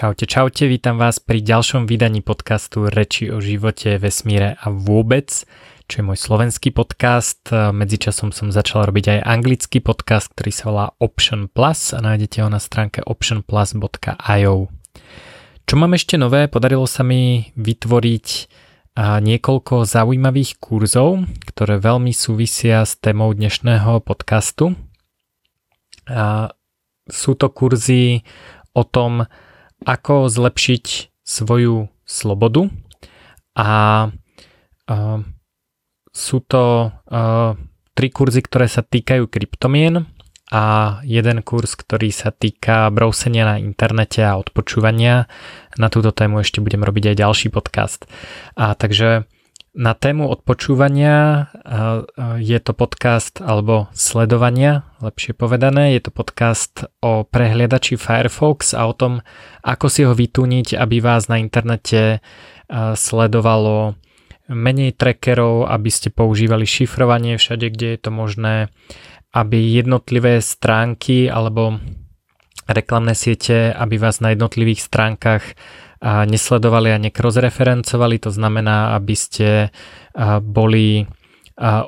[0.00, 5.28] Čaute, čaute, vítam vás pri ďalšom vydaní podcastu Reči o živote, vesmíre a vôbec,
[5.92, 7.44] čo je môj slovenský podcast.
[7.52, 12.48] Medzičasom som začal robiť aj anglický podcast, ktorý sa volá Option Plus a nájdete ho
[12.48, 14.72] na stránke optionplus.io.
[15.68, 16.48] Čo mám ešte nové?
[16.48, 18.26] Podarilo sa mi vytvoriť
[18.96, 24.80] niekoľko zaujímavých kurzov, ktoré veľmi súvisia s témou dnešného podcastu.
[27.04, 28.24] Sú to kurzy
[28.72, 29.28] o tom,
[29.84, 30.84] ako zlepšiť
[31.24, 32.68] svoju slobodu
[33.54, 33.70] a
[34.90, 35.18] uh,
[36.10, 37.54] sú to uh,
[37.94, 40.10] tri kurzy, ktoré sa týkajú kryptomien
[40.50, 45.30] a jeden kurz, ktorý sa týka brousenia na internete a odpočúvania.
[45.78, 48.10] Na túto tému ešte budem robiť aj ďalší podcast.
[48.58, 49.29] A takže
[49.70, 51.46] na tému odpočúvania
[52.42, 58.94] je to podcast alebo sledovania, lepšie povedané, je to podcast o prehliadači Firefox a o
[58.94, 59.22] tom,
[59.62, 62.18] ako si ho vytúniť, aby vás na internete
[62.98, 63.94] sledovalo
[64.50, 68.74] menej trackerov, aby ste používali šifrovanie všade, kde je to možné,
[69.30, 71.78] aby jednotlivé stránky alebo
[72.66, 75.42] reklamné siete, aby vás na jednotlivých stránkach
[76.00, 79.68] a nesledovali a nekrozreferencovali, to znamená, aby ste
[80.40, 81.04] boli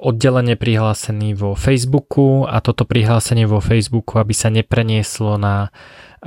[0.05, 5.73] oddelenie prihlásení vo Facebooku a toto prihlásenie vo Facebooku, aby sa neprenieslo na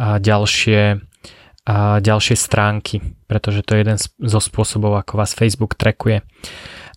[0.01, 0.97] ďalšie,
[2.01, 6.25] ďalšie stránky, pretože to je jeden zo spôsobov, ako vás Facebook trackuje.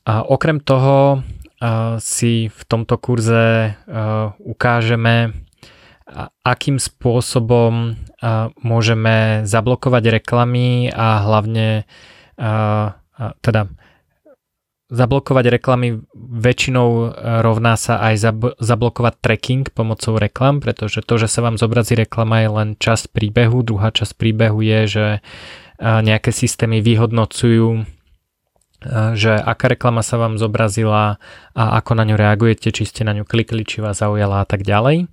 [0.09, 1.21] A okrem toho
[2.01, 3.77] si v tomto kurze
[4.41, 5.37] ukážeme
[6.49, 7.93] akým spôsobom
[8.63, 11.87] môžeme zablokovať reklamy a hlavne
[13.19, 13.63] teda
[14.89, 17.07] zablokovať reklamy väčšinou e,
[17.45, 22.49] rovná sa aj zablokovať tracking pomocou reklam, pretože to, že sa vám zobrazí reklama je
[22.49, 23.61] len časť príbehu.
[23.61, 25.07] Druhá časť príbehu je, že
[25.79, 27.98] nejaké systémy vyhodnocujú
[29.19, 31.19] že aká reklama sa vám zobrazila
[31.51, 34.63] a ako na ňu reagujete, či ste na ňu klikli, či vás zaujala a tak
[34.63, 35.11] ďalej.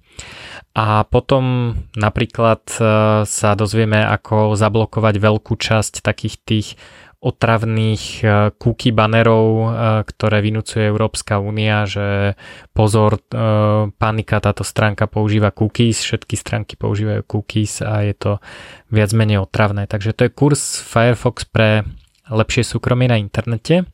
[0.75, 2.79] A potom napríklad e,
[3.23, 6.67] sa dozvieme, ako zablokovať veľkú časť takých tých
[7.23, 8.25] otravných e,
[8.59, 9.67] cookie banerov, e,
[10.03, 12.35] ktoré vynúcuje Európska únia, že
[12.75, 13.23] pozor,
[13.97, 18.31] panika, táto stránka používa cookies, všetky stránky používajú cookies a je to
[18.91, 19.87] viac menej otravné.
[19.87, 21.87] Takže to je kurz Firefox pre
[22.29, 23.85] lepšie súkromie na internete.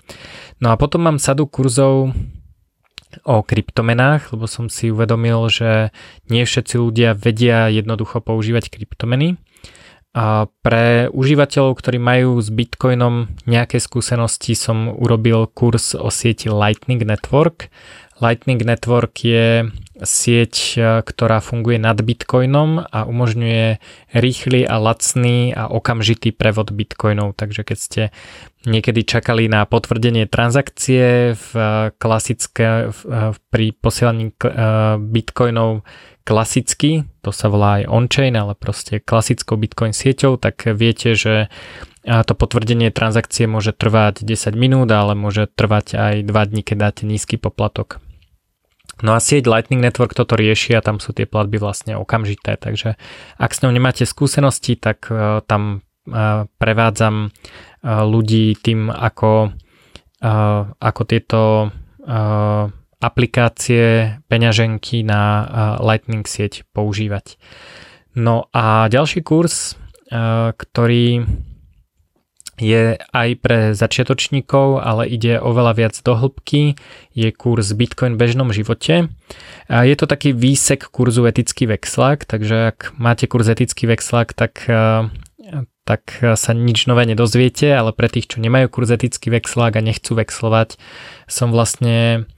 [0.64, 2.14] No a potom mám sadu kurzov
[3.28, 5.92] o kryptomenách, lebo som si uvedomil, že
[6.32, 9.36] nie všetci ľudia vedia jednoducho používať kryptomeny.
[10.12, 17.00] A pre užívateľov, ktorí majú s Bitcoinom nejaké skúsenosti, som urobil kurz o sieti Lightning
[17.00, 17.72] Network.
[18.20, 23.78] Lightning Network je sieť, e, ktorá funguje nad Bitcoinom a umožňuje
[24.18, 27.38] rýchly a lacný a okamžitý prevod Bitcoinov.
[27.38, 28.04] Takže keď ste
[28.66, 31.64] niekedy čakali na potvrdenie transakcie v e,
[31.96, 34.34] klasické, e, pri posielaní
[34.98, 35.86] Bitcoinov
[36.26, 41.50] klasicky, to sa volá aj on-chain, ale proste klasickou Bitcoin sieťou, tak viete, že
[42.02, 47.04] to potvrdenie transakcie môže trvať 10 minút, ale môže trvať aj 2 dní, keď dáte
[47.06, 48.02] nízky poplatok.
[49.02, 52.96] No a sieť Lightning Network toto rieši a tam sú tie platby vlastne okamžité, takže
[53.42, 59.54] ak s ňou nemáte skúsenosti, tak uh, tam uh, prevádzam uh, ľudí tým, ako,
[60.78, 61.74] ako tieto
[63.02, 65.22] aplikácie, peňaženky na
[65.82, 67.42] Lightning sieť používať.
[68.14, 69.82] No a ďalší kurz,
[70.54, 71.26] ktorý
[72.60, 76.76] je aj pre začiatočníkov, ale ide oveľa viac do hĺbky.
[77.16, 79.08] Je kurz Bitcoin v bežnom živote.
[79.70, 84.68] Je to taký výsek kurzu etický vexlak, takže ak máte kurz etický vexlak, tak,
[85.88, 90.14] tak sa nič nové nedozviete, ale pre tých, čo nemajú kurz etický vexlak a nechcú
[90.14, 90.78] vexlovať,
[91.26, 92.30] som vlastne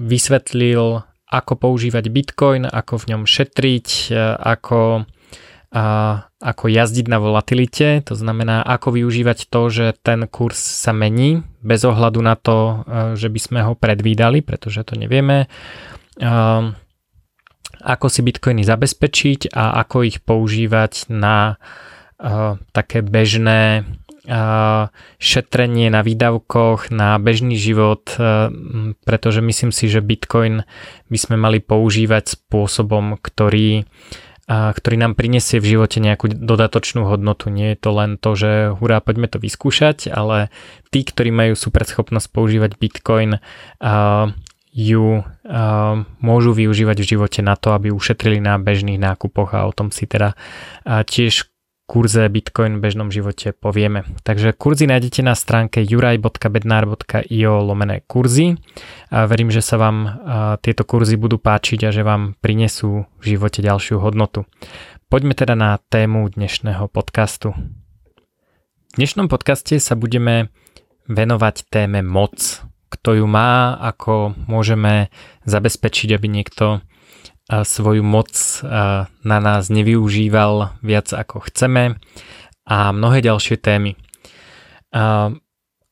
[0.00, 1.02] vysvetlil,
[1.34, 5.02] ako používať Bitcoin, ako v ňom šetriť, ako
[6.38, 11.82] ako jazdiť na volatilite, to znamená ako využívať to, že ten kurz sa mení bez
[11.82, 15.50] ohľadu na to, e, že by sme ho predvídali, pretože to nevieme.
[17.84, 21.58] Ako si bitcoiny zabezpečiť a ako ich používať na
[22.22, 24.38] e, také bežné e,
[25.18, 28.14] šetrenie na výdavkoch, na bežný život,
[29.02, 30.62] pretože myslím si, že bitcoin
[31.10, 33.90] by sme mali používať spôsobom, ktorý
[34.44, 37.48] a ktorý nám prinesie v živote nejakú dodatočnú hodnotu.
[37.48, 40.52] Nie je to len to, že hurá, poďme to vyskúšať, ale
[40.92, 44.28] tí, ktorí majú super schopnosť používať Bitcoin, uh,
[44.74, 49.72] ju uh, môžu využívať v živote na to, aby ušetrili na bežných nákupoch a o
[49.72, 50.34] tom si teda
[50.84, 51.53] tiež
[51.84, 54.08] kurze Bitcoin v bežnom živote povieme.
[54.24, 58.56] Takže kurzy nájdete na stránke juraj.bednar.io lomené kurzy.
[59.12, 59.96] A verím, že sa vám
[60.64, 64.48] tieto kurzy budú páčiť a že vám prinesú v živote ďalšiu hodnotu.
[65.12, 67.52] Poďme teda na tému dnešného podcastu.
[67.52, 70.48] V dnešnom podcaste sa budeme
[71.04, 72.64] venovať téme moc.
[72.88, 75.12] Kto ju má, ako môžeme
[75.44, 76.80] zabezpečiť, aby niekto
[77.50, 78.32] svoju moc
[79.24, 82.00] na nás nevyužíval viac ako chceme
[82.64, 84.00] a mnohé ďalšie témy.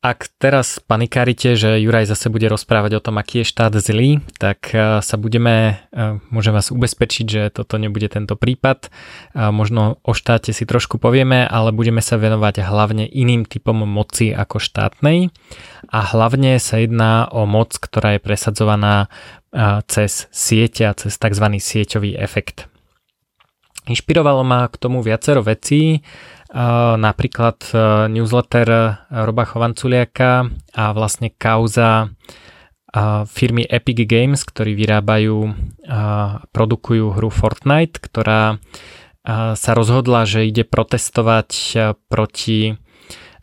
[0.03, 4.75] Ak teraz panikárite, že Juraj zase bude rozprávať o tom, aký je štát zlý, tak
[4.99, 5.79] sa budeme,
[6.27, 8.91] môžem vás ubezpečiť, že toto nebude tento prípad.
[9.31, 14.59] Možno o štáte si trošku povieme, ale budeme sa venovať hlavne iným typom moci ako
[14.59, 15.31] štátnej
[15.87, 19.07] a hlavne sa jedná o moc, ktorá je presadzovaná
[19.87, 21.47] cez siete a cez tzv.
[21.47, 22.67] sieťový efekt.
[23.87, 26.03] Inšpirovalo ma k tomu viacero vecí,
[27.01, 27.65] napríklad
[28.13, 28.69] newsletter
[29.09, 32.13] Roba Chovanculiaka a vlastne kauza
[33.33, 35.49] firmy Epic Games, ktorí vyrábajú
[35.89, 38.61] a produkujú hru Fortnite, ktorá
[39.57, 41.51] sa rozhodla, že ide protestovať
[42.13, 42.77] proti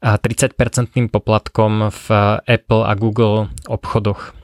[0.05, 0.53] 30%
[1.09, 2.05] poplatkom v
[2.45, 4.37] Apple a Google obchodoch.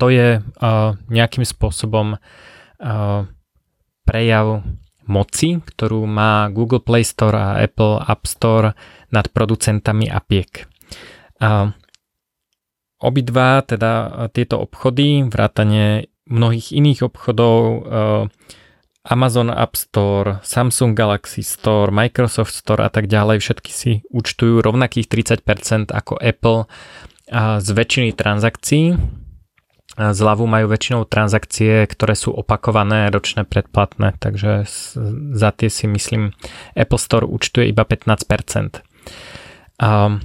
[0.00, 0.40] To je
[1.12, 2.16] nejakým spôsobom
[4.08, 4.46] prejav
[5.12, 8.72] moci, ktorú má Google Play Store a Apple App Store
[9.12, 10.64] nad producentami apiek.
[11.36, 11.76] Uh,
[13.04, 18.24] obidva, teda tieto obchody, vrátane mnohých iných obchodov, uh,
[19.02, 25.10] Amazon App Store, Samsung Galaxy Store, Microsoft Store a tak ďalej, všetky si účtujú rovnakých
[25.10, 26.70] 30% ako Apple
[27.58, 28.94] z väčšiny transakcií
[29.92, 34.64] Zľavu majú väčšinou transakcie, ktoré sú opakované, ročné predplatné, takže
[35.36, 36.32] za tie si myslím
[36.72, 38.80] Apple Store účtuje iba 15%.
[39.76, 40.24] Um,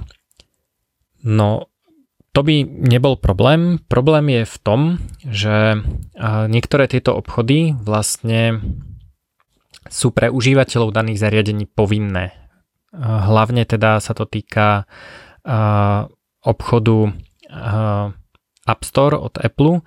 [1.20, 1.68] no,
[2.32, 3.76] to by nebol problém.
[3.92, 4.80] Problém je v tom,
[5.26, 5.84] že
[6.48, 8.62] niektoré tieto obchody vlastne
[9.88, 12.32] sú pre užívateľov daných zariadení povinné.
[12.96, 14.88] Hlavne teda sa to týka
[16.40, 17.12] obchodu
[18.68, 19.80] App Store od Apple.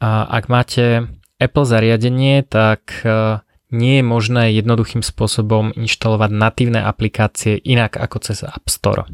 [0.00, 3.40] A ak máte Apple zariadenie, tak e,
[3.74, 9.04] nie je možné jednoduchým spôsobom inštalovať natívne aplikácie inak ako cez App Store.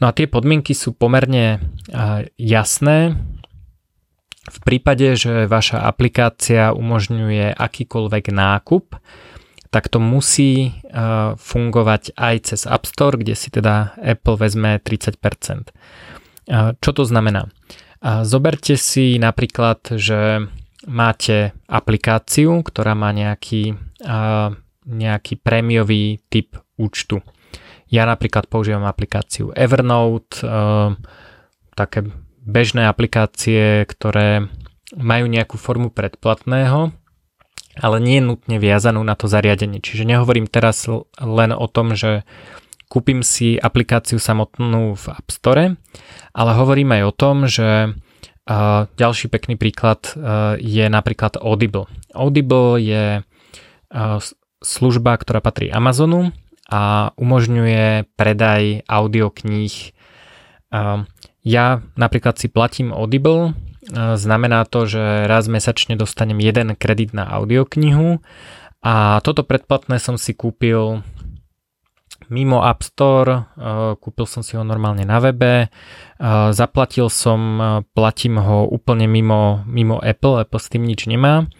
[0.00, 1.58] No a tie podmienky sú pomerne e,
[2.38, 3.16] jasné.
[4.50, 8.96] V prípade, že vaša aplikácia umožňuje akýkoľvek nákup,
[9.70, 10.70] tak to musí e,
[11.36, 15.70] fungovať aj cez App Store, kde si teda Apple vezme 30%.
[16.82, 17.46] Čo to znamená?
[18.00, 20.48] Zoberte si napríklad, že
[20.88, 23.76] máte aplikáciu, ktorá má nejaký,
[24.88, 27.20] nejaký prémiový typ účtu.
[27.92, 30.40] Ja napríklad používam aplikáciu Evernote,
[31.76, 32.08] také
[32.40, 34.48] bežné aplikácie, ktoré
[34.96, 36.96] majú nejakú formu predplatného,
[37.76, 39.78] ale nie je nutne viazanú na to zariadenie.
[39.84, 40.88] Čiže nehovorím teraz
[41.20, 42.24] len o tom, že
[42.90, 45.78] kúpim si aplikáciu samotnú v App Store,
[46.34, 47.94] ale hovorím aj o tom, že
[48.98, 50.10] ďalší pekný príklad
[50.58, 51.86] je napríklad Audible.
[52.10, 53.22] Audible je
[54.58, 56.34] služba, ktorá patrí Amazonu
[56.66, 59.94] a umožňuje predaj audiokníh.
[61.46, 63.54] Ja napríklad si platím Audible,
[63.94, 68.18] znamená to, že raz mesačne dostanem jeden kredit na audioknihu
[68.82, 71.06] a toto predplatné som si kúpil
[72.30, 77.66] mimo App Store, eh, kúpil som si ho normálne na webe, eh, zaplatil som, eh,
[77.92, 81.50] platím ho úplne mimo, mimo Apple, Apple s tým nič nemá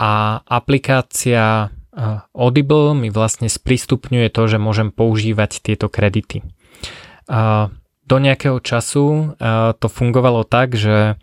[0.00, 1.70] a aplikácia
[2.32, 6.46] Audible mi vlastne sprístupňuje to, že môžem používať tieto kredity.
[8.06, 9.34] Do nejakého času
[9.76, 11.18] to fungovalo tak, že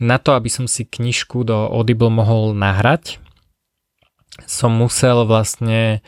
[0.00, 3.20] na to, aby som si knižku do Audible mohol nahrať,
[4.48, 6.00] som musel vlastne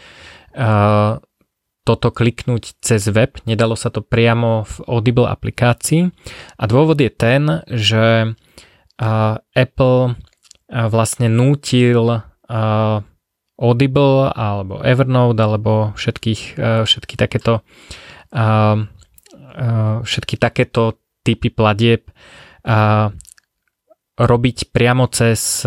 [1.89, 6.13] toto kliknúť cez web, nedalo sa to priamo v Audible aplikácii
[6.61, 8.37] a dôvod je ten, že
[9.57, 10.21] Apple
[10.69, 12.21] vlastne nútil
[13.57, 17.65] Audible alebo Evernote alebo všetkých, všetky takéto
[20.05, 22.13] všetky takéto typy platieb
[24.19, 25.65] robiť priamo cez,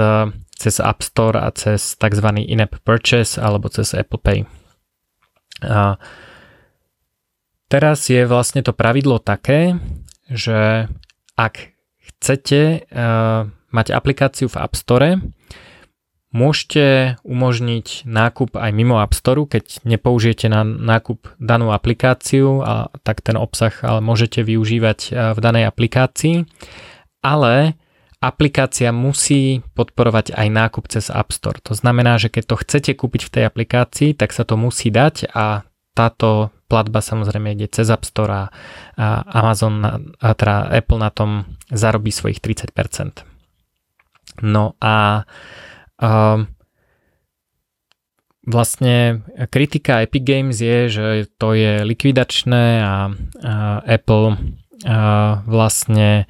[0.54, 2.28] cez App Store a cez tzv.
[2.46, 4.61] in-app purchase alebo cez Apple Pay.
[5.66, 6.02] A
[7.72, 9.78] teraz je vlastne to pravidlo také,
[10.28, 10.90] že
[11.38, 15.18] ak chcete uh, mať aplikáciu v App Store,
[16.32, 23.20] Môžete umožniť nákup aj mimo App Store, keď nepoužijete na nákup danú aplikáciu, a tak
[23.20, 26.48] ten obsah ale môžete využívať v danej aplikácii,
[27.20, 27.76] ale
[28.22, 31.58] aplikácia musí podporovať aj nákup cez App Store.
[31.66, 35.34] To znamená, že keď to chcete kúpiť v tej aplikácii, tak sa to musí dať
[35.34, 35.66] a
[35.98, 38.44] táto platba samozrejme ide cez App Store a,
[39.28, 39.84] Amazon,
[40.22, 43.26] a teda Apple na tom zarobí svojich 30%.
[44.46, 45.28] No a
[46.00, 46.48] um,
[48.46, 54.38] vlastne kritika Epic Games je, že to je likvidačné a, a Apple
[54.86, 54.98] a
[55.46, 56.26] vlastne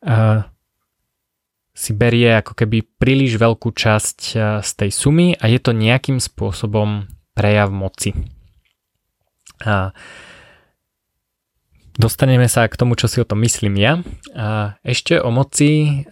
[0.00, 0.48] a
[1.80, 4.18] si berie ako keby príliš veľkú časť
[4.60, 8.12] z tej sumy a je to nejakým spôsobom prejav moci.
[9.64, 9.96] A
[11.96, 13.96] dostaneme sa k tomu, čo si o tom myslím ja.
[14.36, 16.04] A ešte o moci.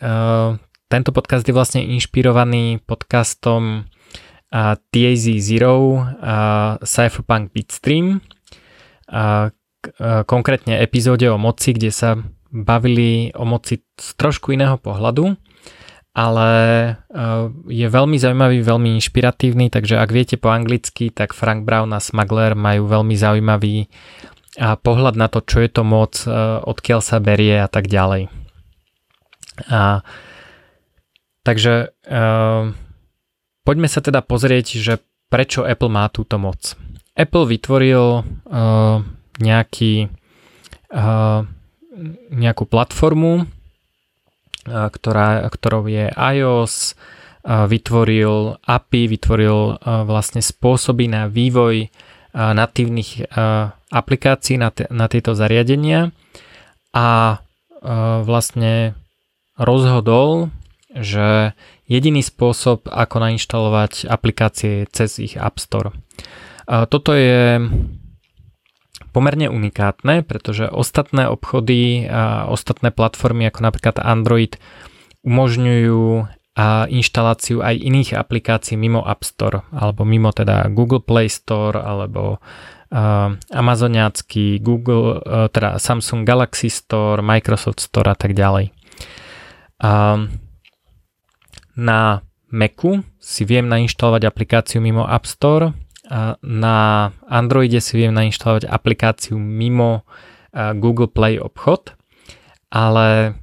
[0.89, 3.93] Tento podcast je vlastne inšpirovaný podcastom
[4.89, 6.01] TAZ Zero
[6.81, 8.25] Cypherpunk Bitstream.
[9.13, 9.53] A
[10.25, 12.17] konkrétne epizóde o moci, kde sa
[12.49, 15.37] bavili o moci z trošku iného pohľadu
[16.19, 16.51] ale
[16.91, 22.03] eh, je veľmi zaujímavý, veľmi inšpiratívny, takže ak viete po anglicky, tak Frank Brown a
[22.03, 27.23] Smuggler majú veľmi zaujímavý eh, pohľad na to, čo je to moc, eh, odkiaľ sa
[27.23, 28.35] berie a tak ďalej.
[29.59, 30.07] A,
[31.43, 31.91] takže
[33.67, 36.79] poďme sa teda pozrieť, že prečo Apple má túto moc.
[37.19, 38.23] Apple vytvoril
[39.43, 40.15] nejaký,
[42.31, 43.51] nejakú platformu,
[44.67, 46.99] ktorá, ktorou je iOS,
[47.47, 51.89] vytvoril API, vytvoril vlastne spôsoby na vývoj
[52.35, 53.25] natívnych
[53.89, 56.13] aplikácií na, na tieto zariadenia
[56.93, 57.41] a
[58.27, 58.99] vlastne
[59.57, 60.53] rozhodol,
[60.93, 61.57] že
[61.89, 65.97] jediný spôsob, ako nainštalovať aplikácie je cez ich App Store.
[66.69, 67.65] Toto je
[69.19, 74.55] pomerne unikátne, pretože ostatné obchody a ostatné platformy ako napríklad Android
[75.27, 81.83] umožňujú a inštaláciu aj iných aplikácií mimo App Store alebo mimo teda Google Play Store
[81.83, 88.71] alebo uh, Amazoniacký, Google, uh, teda Samsung Galaxy Store, Microsoft Store a tak ďalej.
[89.83, 90.31] Uh,
[91.75, 95.75] na Macu si viem nainštalovať aplikáciu mimo App Store,
[96.43, 96.77] na
[97.29, 100.09] Androide si viem nainštalovať aplikáciu mimo
[100.53, 101.93] Google Play obchod,
[102.73, 103.37] ale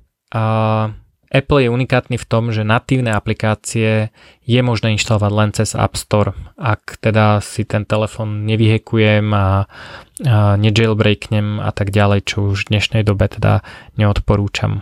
[1.36, 4.10] Apple je unikátny v tom, že natívne aplikácie
[4.45, 6.31] je možné inštalovať len cez App Store.
[6.55, 12.77] Ak teda si ten telefon nevyhekujem a, a nejailbreaknem a tak ďalej, čo už v
[12.77, 13.67] dnešnej dobe teda
[14.00, 14.79] neodporúčam.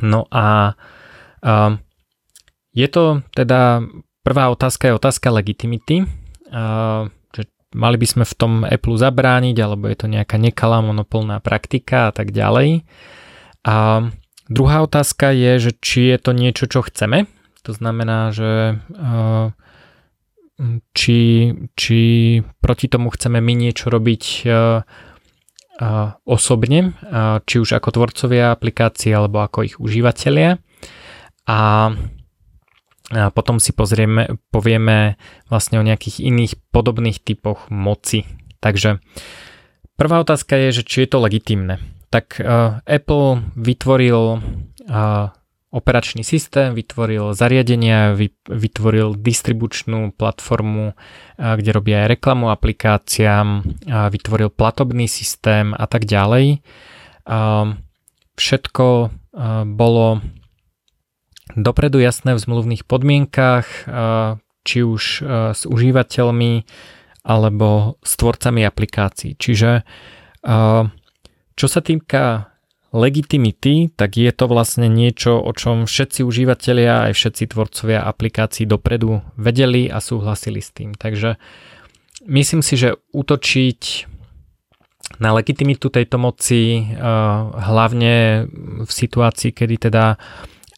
[0.00, 0.74] No a
[2.72, 3.84] je to teda
[4.24, 6.08] prvá otázka je otázka legitimity
[7.32, 7.42] že
[7.72, 12.12] mali by sme v tom Apple zabrániť, alebo je to nejaká nekalá monopolná praktika a
[12.12, 12.84] tak ďalej.
[13.64, 14.06] A
[14.52, 17.24] druhá otázka je, že či je to niečo, čo chceme.
[17.64, 18.76] To znamená, že
[20.92, 21.18] či,
[21.74, 22.00] či
[22.60, 24.24] proti tomu chceme my niečo robiť
[26.28, 26.92] osobne,
[27.48, 30.60] či už ako tvorcovia aplikácií alebo ako ich užívateľia.
[31.48, 31.58] A
[33.12, 35.20] a potom si pozrieme, povieme
[35.52, 38.24] vlastne o nejakých iných podobných typoch moci.
[38.64, 39.04] Takže
[40.00, 41.76] prvá otázka je, že či je to legitimné.
[42.08, 45.28] Tak uh, Apple vytvoril uh,
[45.72, 54.08] operačný systém, vytvoril zariadenia, vy, vytvoril distribučnú platformu, uh, kde robí aj reklamu aplikáciám, uh,
[54.08, 56.64] vytvoril platobný systém a tak ďalej.
[57.28, 57.76] Uh,
[58.36, 59.10] všetko uh,
[59.68, 60.20] bolo
[61.56, 63.66] dopredu jasné v zmluvných podmienkách,
[64.62, 65.02] či už
[65.52, 66.52] s užívateľmi
[67.22, 69.38] alebo s tvorcami aplikácií.
[69.38, 69.86] Čiže
[71.52, 72.50] čo sa týka
[72.92, 79.24] legitimity, tak je to vlastne niečo, o čom všetci užívateľia aj všetci tvorcovia aplikácií dopredu
[79.40, 80.92] vedeli a súhlasili s tým.
[80.92, 81.40] Takže
[82.28, 84.12] myslím si, že útočiť
[85.20, 86.84] na legitimitu tejto moci,
[87.56, 88.48] hlavne
[88.84, 90.16] v situácii, kedy teda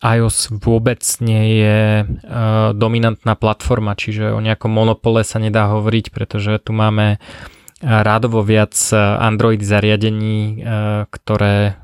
[0.04, 6.60] iOS vôbec nie je uh, dominantná platforma, čiže o nejakom monopole sa nedá hovoriť, pretože
[6.60, 7.16] tu máme
[7.84, 8.72] rádovo viac
[9.20, 10.64] Android zariadení,
[11.12, 11.76] ktoré,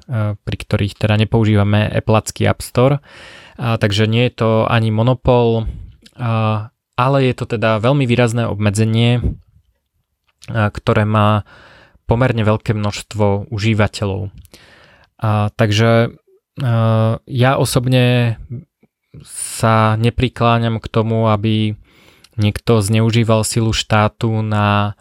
[0.48, 3.04] pri ktorých teda nepoužívame Appleacký App Store.
[3.60, 5.68] Takže nie je to ani monopol,
[6.96, 9.36] ale je to teda veľmi výrazné obmedzenie,
[10.48, 11.44] ktoré má
[12.08, 14.32] pomerne veľké množstvo užívateľov.
[15.52, 16.16] Takže
[17.26, 18.36] ja osobne
[19.26, 21.74] sa neprikláňam k tomu, aby
[22.36, 24.94] niekto zneužíval silu štátu na,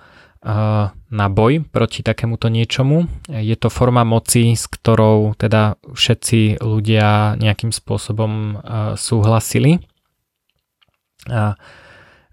[1.07, 3.05] na boj proti takémuto niečomu.
[3.29, 8.63] Je to forma moci, s ktorou teda všetci ľudia nejakým spôsobom
[8.97, 9.83] súhlasili.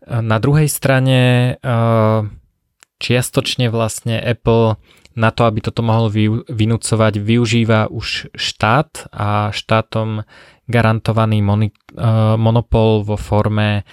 [0.07, 1.21] Na druhej strane
[2.97, 4.81] čiastočne vlastne Apple
[5.17, 6.13] na to, aby toto mohol
[6.47, 10.29] vynúcovať, využíva už štát a štátom
[10.69, 13.89] garantovaný moni, uh, monopol vo forme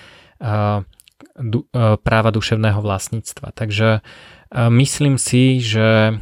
[1.39, 3.55] du, uh, práva duševného vlastníctva.
[3.55, 4.03] Takže
[4.53, 6.21] myslím si, že,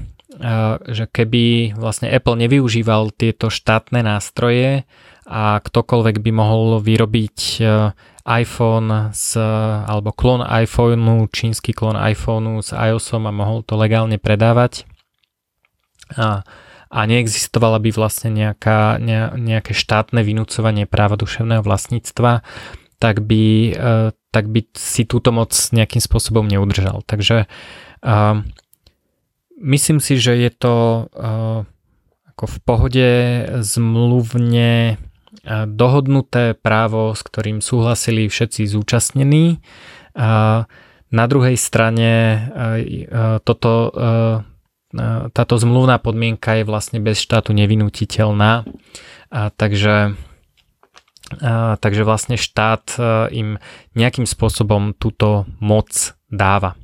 [0.88, 4.88] že keby vlastne Apple nevyužíval tieto štátne nástroje
[5.28, 7.60] a ktokoľvek by mohol vyrobiť
[8.24, 9.36] iPhone s,
[9.84, 14.88] alebo klon iPhoneu, čínsky klon iPhoneu s iOSom a mohol to legálne predávať,
[16.18, 16.44] a,
[16.92, 22.44] a neexistovala by vlastne nejaká, ne, nejaké štátne vynúcovanie práva duševného vlastníctva,
[23.02, 27.02] tak by, e, tak by si túto moc nejakým spôsobom neudržal.
[27.08, 27.48] Takže
[29.62, 31.62] myslím si, že je to uh,
[32.34, 33.10] ako v pohode
[33.62, 34.98] zmluvne
[35.70, 39.62] dohodnuté právo, s ktorým súhlasili všetci zúčastnení.
[41.12, 42.12] Na druhej strane
[43.46, 43.72] toto
[45.32, 48.68] táto zmluvná podmienka je vlastne bez štátu nevinutiteľná,
[49.32, 50.20] a takže,
[51.40, 53.50] a, takže vlastne štát e, im
[53.96, 56.76] nejakým spôsobom túto moc dáva.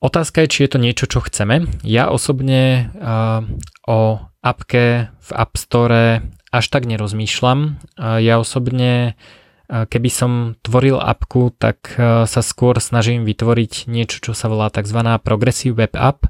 [0.00, 1.68] Otázka je, či je to niečo, čo chceme.
[1.84, 3.44] Ja osobne a,
[3.84, 7.76] o appke v App Store až tak nerozmýšľam.
[8.00, 9.20] A ja osobne
[9.68, 14.96] Keby som tvoril apku, tak e, sa skôr snažím vytvoriť niečo, čo sa volá tzv.
[15.20, 16.24] Progressive Web App,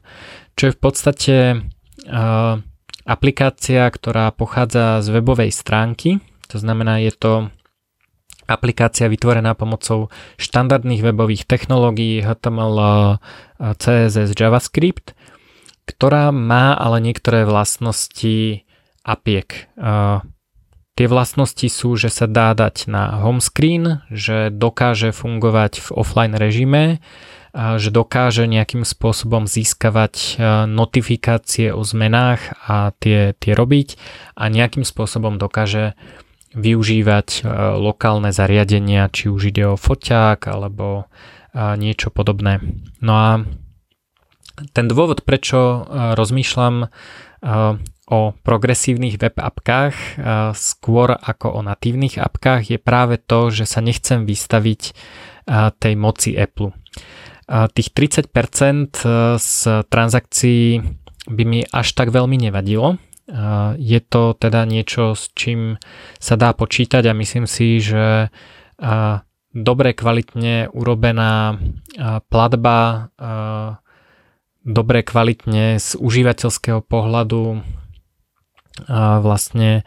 [0.59, 1.57] čo je v podstate e,
[3.07, 6.19] aplikácia, ktorá pochádza z webovej stránky.
[6.51, 7.33] To znamená, je to
[8.51, 12.91] aplikácia vytvorená pomocou štandardných webových technológií HTML, e,
[13.79, 15.15] CSS, JavaScript,
[15.87, 18.67] ktorá má ale niektoré vlastnosti
[19.07, 19.71] apiek.
[20.99, 26.35] Tie vlastnosti sú, že sa dá dať na home screen, že dokáže fungovať v offline
[26.35, 26.99] režime,
[27.55, 30.31] že dokáže nejakým spôsobom získavať e,
[30.67, 33.95] notifikácie o zmenách a tie, tie robiť
[34.37, 35.95] a nejakým spôsobom dokáže
[36.53, 37.41] využívať e,
[37.79, 41.07] lokálne zariadenia, či už ide o foťák alebo
[41.55, 42.61] e, niečo podobné.
[43.01, 43.31] No a
[44.75, 45.87] ten dôvod, prečo
[46.19, 46.91] rozmýšľam
[48.09, 49.95] o progresívnych web apkách
[50.57, 54.97] skôr ako o natívnych apkách je práve to, že sa nechcem vystaviť
[55.77, 56.73] tej moci Apple.
[57.49, 58.29] Tých 30%
[59.41, 59.53] z
[59.89, 60.81] transakcií
[61.29, 62.97] by mi až tak veľmi nevadilo.
[63.77, 65.77] Je to teda niečo, s čím
[66.17, 68.33] sa dá počítať a myslím si, že
[69.53, 71.61] dobre kvalitne urobená
[72.33, 73.09] platba
[74.69, 77.65] dobre kvalitne z užívateľského pohľadu
[78.87, 79.83] vlastne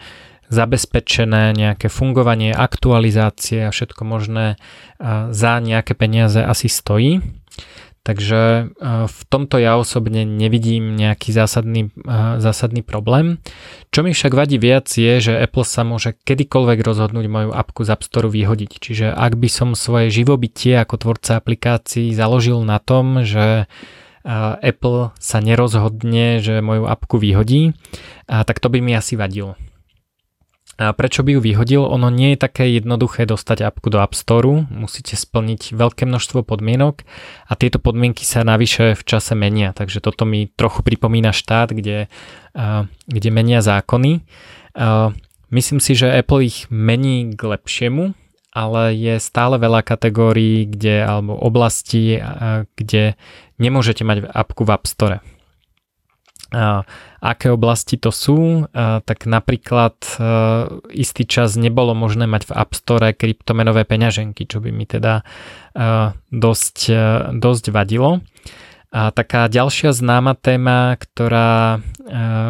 [0.52, 4.60] zabezpečené nejaké fungovanie, aktualizácie a všetko možné
[5.32, 7.24] za nejaké peniaze asi stojí.
[8.02, 8.74] Takže
[9.06, 11.94] v tomto ja osobne nevidím nejaký zásadný,
[12.42, 13.38] zásadný problém.
[13.94, 17.94] Čo mi však vadí viac je, že Apple sa môže kedykoľvek rozhodnúť moju apku z
[17.94, 18.72] App Store vyhodiť.
[18.82, 23.70] Čiže ak by som svoje živobytie ako tvorca aplikácií založil na tom, že
[24.24, 27.74] Apple sa nerozhodne, že moju apku vyhodí,
[28.26, 29.58] tak to by mi asi vadilo.
[30.82, 31.84] A prečo by ju vyhodil?
[31.86, 37.06] Ono nie je také jednoduché dostať apku do App Store, musíte splniť veľké množstvo podmienok
[37.46, 42.10] a tieto podmienky sa navyše v čase menia, takže toto mi trochu pripomína štát, kde,
[43.06, 44.26] kde menia zákony.
[45.54, 48.18] Myslím si, že Apple ich mení k lepšiemu,
[48.50, 52.18] ale je stále veľa kategórií, kde, alebo oblastí,
[52.80, 53.20] kde
[53.62, 55.22] nemôžete mať apku v App Store.
[57.22, 58.68] Aké oblasti to sú?
[58.76, 64.76] Tak napríklad a, istý čas nebolo možné mať v App Store kryptomenové peňaženky, čo by
[64.76, 68.20] mi teda a, dosť, a, dosť vadilo.
[68.92, 71.80] A taká ďalšia známa téma, ktorá,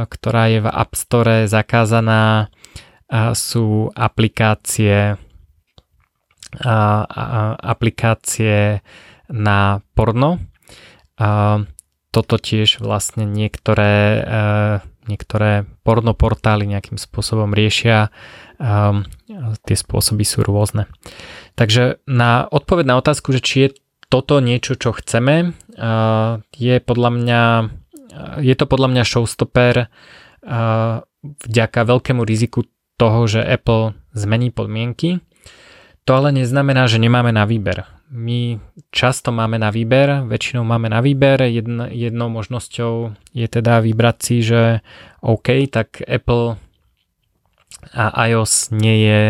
[0.09, 2.49] ktorá je v App Store zakázaná,
[3.37, 5.21] sú aplikácie
[7.61, 8.83] aplikácie
[9.31, 10.50] na porno.
[11.21, 11.61] A
[12.09, 14.25] toto tiež vlastne niektoré, a,
[15.05, 18.09] niektoré pornoportály nejakým spôsobom riešia.
[18.57, 19.05] A,
[19.69, 20.89] tie spôsoby sú rôzne.
[21.53, 23.69] Takže na odpoveď na otázku, že či je
[24.11, 25.55] toto niečo, čo chceme,
[26.51, 27.41] je podľa mňa
[28.43, 29.87] je to podľa mňa showstopper
[31.23, 32.67] vďaka veľkému riziku
[32.99, 35.23] toho, že Apple zmení podmienky.
[36.05, 37.85] To ale neznamená, že nemáme na výber.
[38.11, 38.59] My
[38.91, 41.47] často máme na výber, väčšinou máme na výber.
[41.47, 44.83] Jedn, jednou možnosťou je teda vybrať si, že
[45.23, 46.59] OK, tak Apple
[47.95, 49.21] a iOS nie je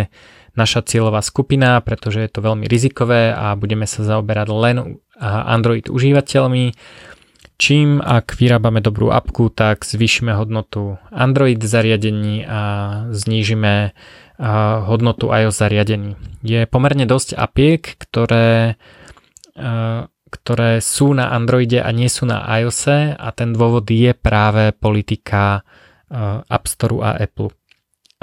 [0.58, 6.76] naša cieľová skupina, pretože je to veľmi rizikové a budeme sa zaoberať len Android užívateľmi.
[7.62, 12.62] Čím ak vyrábame dobrú apku, tak zvýšime hodnotu Android zariadení a
[13.14, 13.94] znížime
[14.90, 16.18] hodnotu iOS zariadení.
[16.42, 18.82] Je pomerne dosť apiek, ktoré,
[20.34, 25.62] ktoré sú na Androide a nie sú na iOS a ten dôvod je práve politika
[26.50, 27.54] App Store a Apple.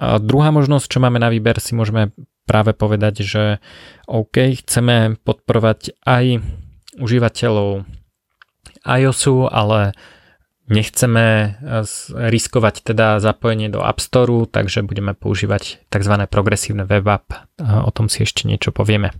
[0.02, 2.10] A druhá možnosť, čo máme na výber, si môžeme
[2.42, 3.62] práve povedať, že
[4.10, 6.42] OK, chceme podporovať aj
[6.98, 7.86] užívateľov
[8.86, 9.96] iOSu, ale
[10.68, 16.14] nechceme eh, riskovať teda zapojenie do App Store, takže budeme používať tzv.
[16.28, 17.34] progresívne web app.
[17.58, 19.10] O tom si ešte niečo povieme.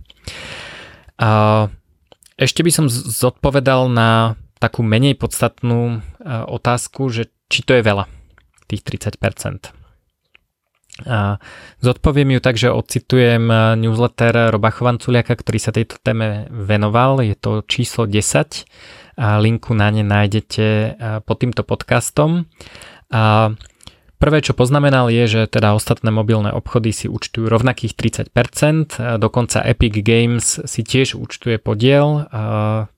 [2.39, 8.07] Ešte by som zodpovedal na takú menej podstatnú eh, otázku, že či to je veľa,
[8.71, 9.75] tých 30%.
[11.07, 11.39] A
[11.79, 17.19] zodpoviem ju tak, že ocitujem eh, newsletter Roba Chovanculiaka, ktorý sa tejto téme venoval.
[17.23, 18.63] Je to číslo 10
[19.19, 20.95] linku na ne nájdete
[21.27, 22.47] pod týmto podcastom.
[23.11, 23.51] A
[24.19, 27.95] Prvé, čo poznamenal je, že teda ostatné mobilné obchody si účtujú rovnakých
[28.35, 32.27] 30%, dokonca Epic Games si tiež účtuje podiel,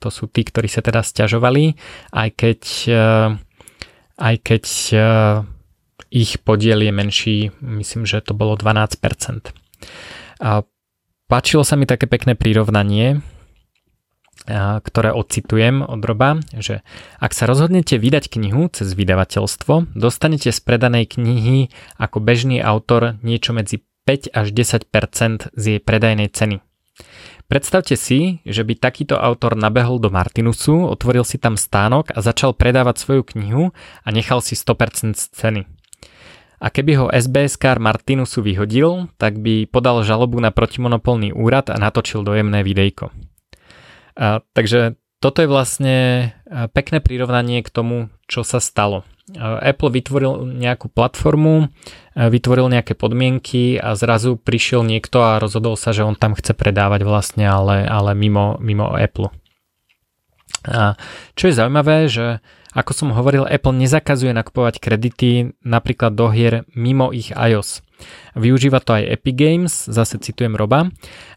[0.01, 1.77] to sú tí, ktorí sa teda stiažovali,
[2.09, 2.61] aj keď,
[4.17, 4.63] aj keď
[6.09, 8.97] ich podiel je menší, myslím, že to bolo 12%.
[11.29, 13.21] Páčilo sa mi také pekné prirovnanie,
[14.49, 16.81] ktoré odcitujem od Roba, že
[17.21, 21.69] ak sa rozhodnete vydať knihu cez vydavateľstvo, dostanete z predanej knihy
[22.01, 26.65] ako bežný autor niečo medzi 5 až 10 z jej predajnej ceny.
[27.51, 32.55] Predstavte si, že by takýto autor nabehol do Martinusu, otvoril si tam stánok a začal
[32.55, 35.61] predávať svoju knihu a nechal si 100% z ceny.
[36.61, 42.23] A keby ho SBS-kár Martinusu vyhodil, tak by podal žalobu na protimonopolný úrad a natočil
[42.23, 43.30] dojemné videjko.
[44.17, 45.97] A, takže toto je vlastne
[46.73, 49.05] pekné prirovnanie k tomu, čo sa stalo.
[49.37, 51.69] Apple vytvoril nejakú platformu,
[52.17, 57.05] vytvoril nejaké podmienky a zrazu prišiel niekto a rozhodol sa, že on tam chce predávať
[57.05, 59.31] vlastne, ale, ale mimo, mimo Apple.
[60.67, 60.97] A
[61.37, 67.11] čo je zaujímavé, že ako som hovoril, Apple nezakazuje nakupovať kredity napríklad do hier mimo
[67.11, 67.83] ich iOS.
[68.35, 70.87] Využíva to aj Epic Games, zase citujem Roba.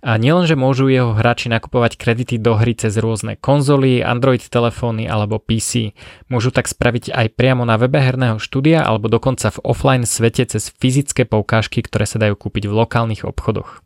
[0.04, 5.42] A nielenže môžu jeho hráči nakupovať kredity do hry cez rôzne konzoly, Android telefóny alebo
[5.42, 5.96] PC.
[6.30, 10.70] Môžu tak spraviť aj priamo na webe herného štúdia alebo dokonca v offline svete cez
[10.70, 13.82] fyzické poukážky, ktoré sa dajú kúpiť v lokálnych obchodoch.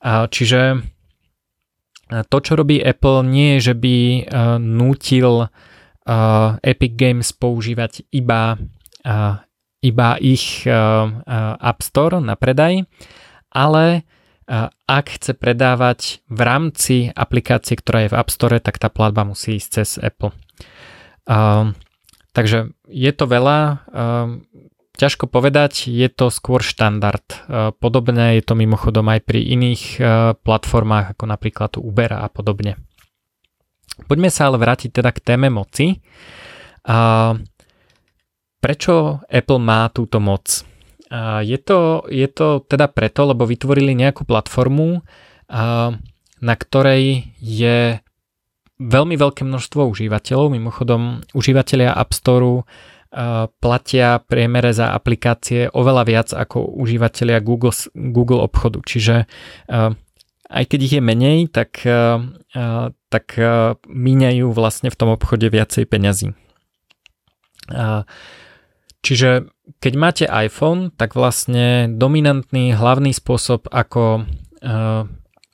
[0.00, 0.86] A čiže
[2.06, 3.96] to, čo robí Apple, nie je, že by
[4.62, 5.50] nútil
[6.06, 8.54] uh, Epic Games používať iba,
[9.86, 10.74] iba ich uh,
[11.06, 12.82] uh, App Store na predaj,
[13.54, 14.02] ale
[14.50, 19.22] uh, ak chce predávať v rámci aplikácie, ktorá je v App Store, tak tá platba
[19.22, 20.34] musí ísť cez Apple.
[21.26, 21.70] Uh,
[22.34, 24.26] takže je to veľa, uh,
[24.98, 27.26] ťažko povedať, je to skôr štandard.
[27.46, 32.76] Uh, podobné je to mimochodom aj pri iných uh, platformách, ako napríklad Uber a podobne.
[34.04, 36.04] Poďme sa ale vrátiť teda k téme moci.
[36.84, 37.32] A
[38.60, 40.62] prečo Apple má túto moc?
[41.42, 45.06] Je, to, je to teda preto, lebo vytvorili nejakú platformu,
[46.36, 48.02] na ktorej je
[48.76, 50.52] veľmi veľké množstvo užívateľov.
[50.52, 52.66] Mimochodom, užívateľia App Store
[53.62, 58.82] platia priemere za aplikácie oveľa viac ako užívateľia Google, Google obchodu.
[58.84, 59.30] Čiže
[60.46, 61.86] aj keď ich je menej, tak,
[63.08, 63.26] tak
[63.88, 66.34] míňajú vlastne v tom obchode viacej peňazí.
[69.06, 69.46] Čiže
[69.78, 74.26] keď máte iPhone, tak vlastne dominantný hlavný spôsob, ako,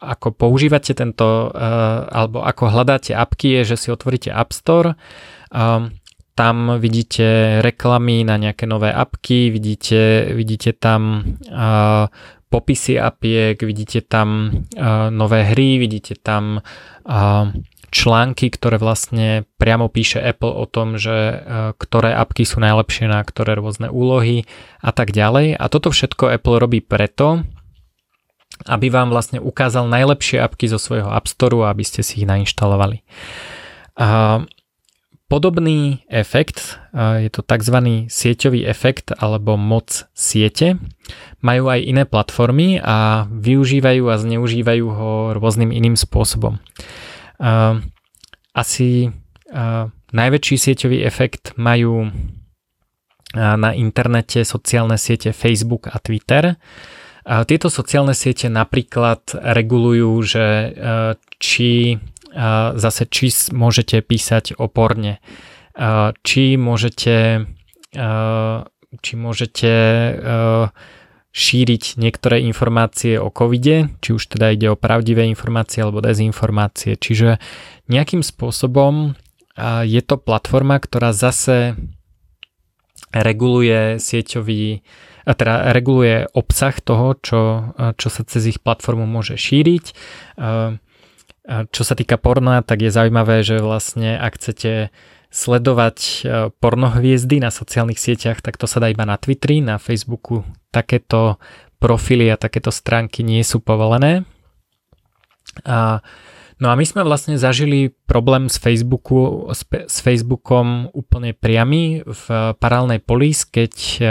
[0.01, 1.53] ako používate tento,
[2.09, 4.97] alebo ako hľadáte apky, je, že si otvoríte App Store,
[6.33, 11.21] tam vidíte reklamy na nejaké nové apky, vidíte, vidíte tam
[12.49, 14.49] popisy apiek, vidíte tam
[15.13, 16.65] nové hry, vidíte tam
[17.93, 23.21] články, ktoré vlastne priamo píše Apple o tom, že uh, ktoré apky sú najlepšie na
[23.21, 24.49] ktoré rôzne úlohy
[24.81, 25.61] a tak ďalej.
[25.61, 27.45] A toto všetko Apple robí preto,
[28.65, 33.05] aby vám vlastne ukázal najlepšie apky zo svojho App Store, aby ste si ich nainštalovali.
[33.93, 34.49] Uh,
[35.33, 38.05] podobný efekt, je to tzv.
[38.05, 40.77] sieťový efekt alebo moc siete,
[41.41, 46.61] majú aj iné platformy a využívajú a zneužívajú ho rôznym iným spôsobom.
[48.53, 49.11] Asi
[50.13, 52.07] najväčší sieťový efekt majú
[53.35, 56.55] na internete sociálne siete Facebook a Twitter.
[57.23, 60.47] Tieto sociálne siete napríklad regulujú, že
[61.43, 61.97] či
[62.77, 65.19] zase či môžete písať o porne,
[66.23, 67.47] či môžete
[68.93, 69.73] či môžete
[71.33, 77.01] šíriť niektoré informácie o covide, či už teda ide o pravdivé informácie alebo dezinformácie.
[77.01, 77.41] Čiže
[77.89, 79.17] nejakým spôsobom
[79.85, 81.77] je to platforma, ktorá zase
[83.13, 84.85] reguluje sieťový,
[85.25, 89.85] teda reguluje obsah toho, čo, čo sa cez ich platformu môže šíriť.
[91.49, 94.93] Čo sa týka porna, tak je zaujímavé, že vlastne ak chcete
[95.33, 96.29] sledovať
[96.61, 101.37] pornohviezdy na sociálnych sieťach, tak to sa dá iba na Twitteri, na Facebooku takéto
[101.83, 104.23] profily a takéto stránky nie sú povolené.
[105.67, 105.99] A,
[106.63, 112.25] no a my sme vlastne zažili problém s, Facebooku, s, s Facebookom úplne priamy v
[112.63, 114.09] parálnej polis, keď e, e,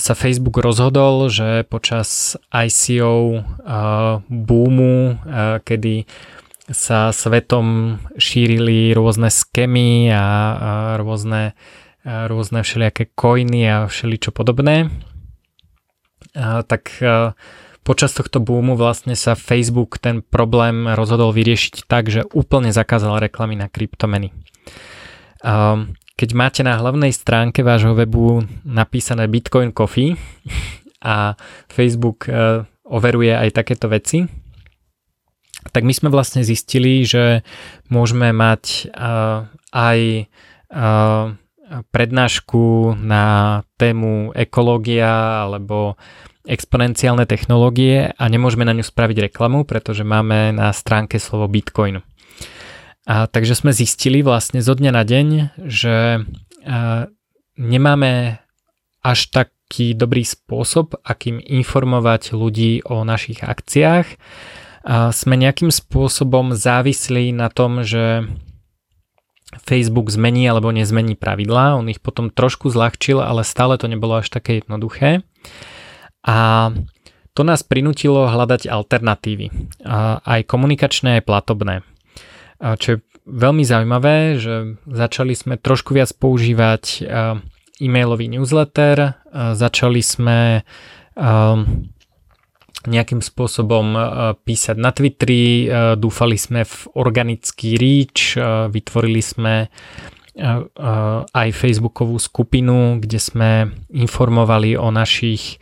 [0.00, 3.44] sa Facebook rozhodol, že počas ICO
[4.26, 5.20] boomu,
[5.62, 6.08] kedy
[6.68, 10.24] sa svetom šírili rôzne skemy a,
[11.00, 11.52] rôzne,
[12.04, 14.88] rôzne všelijaké coiny a všeličo podobné.
[16.34, 16.82] Tak
[17.86, 23.56] počas tohto boomu vlastne sa Facebook ten problém rozhodol vyriešiť tak, že úplne zakázal reklamy
[23.56, 24.32] na kryptomeny.
[26.18, 30.18] Keď máte na hlavnej stránke vášho webu napísané Bitcoin Coffee
[31.00, 31.38] a
[31.72, 32.28] Facebook
[32.84, 34.26] overuje aj takéto veci,
[35.72, 37.44] tak my sme vlastne zistili, že
[37.92, 40.30] môžeme mať uh, aj
[40.72, 41.36] uh,
[41.92, 46.00] prednášku na tému ekológia alebo
[46.48, 52.00] exponenciálne technológie a nemôžeme na ňu spraviť reklamu, pretože máme na stránke slovo Bitcoin.
[53.04, 55.26] A takže sme zistili vlastne zo dňa na deň,
[55.68, 56.24] že
[57.56, 58.40] nemáme
[59.04, 64.16] až taký dobrý spôsob, akým informovať ľudí o našich akciách
[65.12, 68.24] sme nejakým spôsobom závislí na tom, že
[69.56, 71.80] Facebook zmení alebo nezmení pravidlá.
[71.80, 75.24] On ich potom trošku zľahčil, ale stále to nebolo až také jednoduché.
[76.26, 76.68] A
[77.32, 79.78] to nás prinútilo hľadať alternatívy,
[80.26, 81.86] aj komunikačné, aj platobné.
[82.58, 87.06] Čo je veľmi zaujímavé, že začali sme trošku viac používať
[87.78, 90.66] e-mailový newsletter, začali sme
[92.88, 94.00] nejakým spôsobom e,
[94.40, 95.66] písať na Twitteri, e,
[96.00, 99.54] dúfali sme v organický reach, e, vytvorili sme
[101.34, 103.50] aj Facebookovú skupinu, kde sme
[103.90, 105.58] informovali o našich,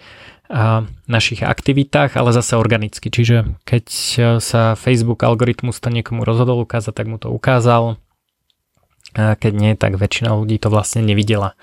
[1.09, 3.09] našich aktivitách, ale zase organicky.
[3.09, 3.85] Čiže keď
[4.37, 7.97] sa Facebook algoritmus to niekomu rozhodol ukázať, tak mu to ukázal.
[9.17, 11.57] A keď nie, tak väčšina ľudí to vlastne nevidela.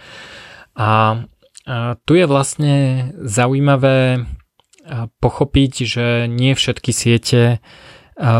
[0.73, 1.21] A,
[1.69, 2.73] a tu je vlastne
[3.21, 4.25] zaujímavé
[5.23, 7.63] pochopiť, že nie všetky siete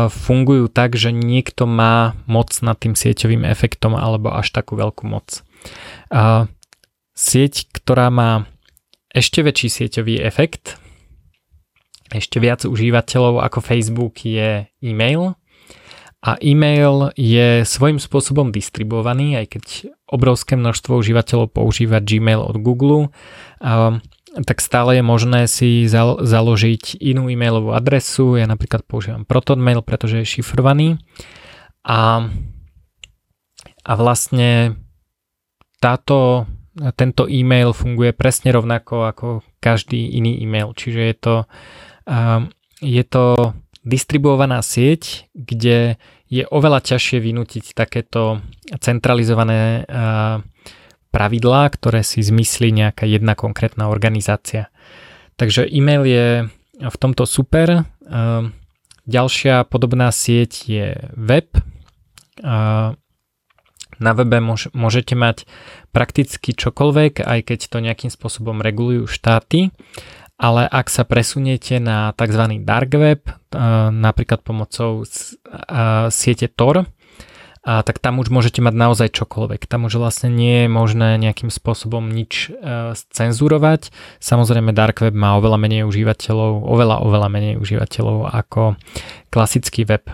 [0.06, 5.42] fungujú tak, že niekto má moc nad tým sieťovým efektom alebo až takú veľkú moc.
[7.14, 8.46] Sieť, ktorá má
[9.10, 10.78] ešte väčší sieťový efekt,
[12.14, 15.34] ešte viac užívateľov ako Facebook je e-mail
[16.22, 19.64] a e-mail je svojím spôsobom distribuovaný, aj keď
[20.06, 23.10] obrovské množstvo užívateľov používa Gmail od Google
[24.42, 28.34] tak stále je možné si zal- založiť inú e-mailovú adresu.
[28.34, 30.98] Ja napríklad používam ProtonMail, pretože je šifrovaný.
[31.86, 32.26] A,
[33.86, 34.74] a vlastne
[35.78, 36.50] táto,
[36.98, 39.26] tento e-mail funguje presne rovnako ako
[39.62, 40.74] každý iný e-mail.
[40.74, 41.36] Čiže je to,
[42.82, 48.42] je to distribuovaná sieť, kde je oveľa ťažšie vynútiť takéto
[48.82, 49.86] centralizované
[51.14, 54.74] pravidlá, ktoré si zmyslí nejaká jedna konkrétna organizácia.
[55.38, 56.26] Takže e-mail je
[56.82, 57.86] v tomto super.
[58.10, 58.50] Ehm,
[59.06, 61.54] ďalšia podobná sieť je web.
[63.94, 64.42] Na webe
[64.74, 65.46] môžete mať
[65.94, 69.70] prakticky čokoľvek, aj keď to nejakým spôsobom regulujú štáty,
[70.34, 72.58] ale ak sa presuniete na tzv.
[72.66, 75.06] dark web, ehm, napríklad pomocou
[76.10, 76.90] siete Tor,
[77.64, 79.64] a tak tam už môžete mať naozaj čokoľvek.
[79.64, 83.88] Tam už vlastne nie je možné nejakým spôsobom nič e, cenzurovať.
[84.20, 88.76] Samozrejme Dark Web má oveľa menej užívateľov, oveľa, oveľa menej užívateľov ako
[89.32, 90.04] klasický web.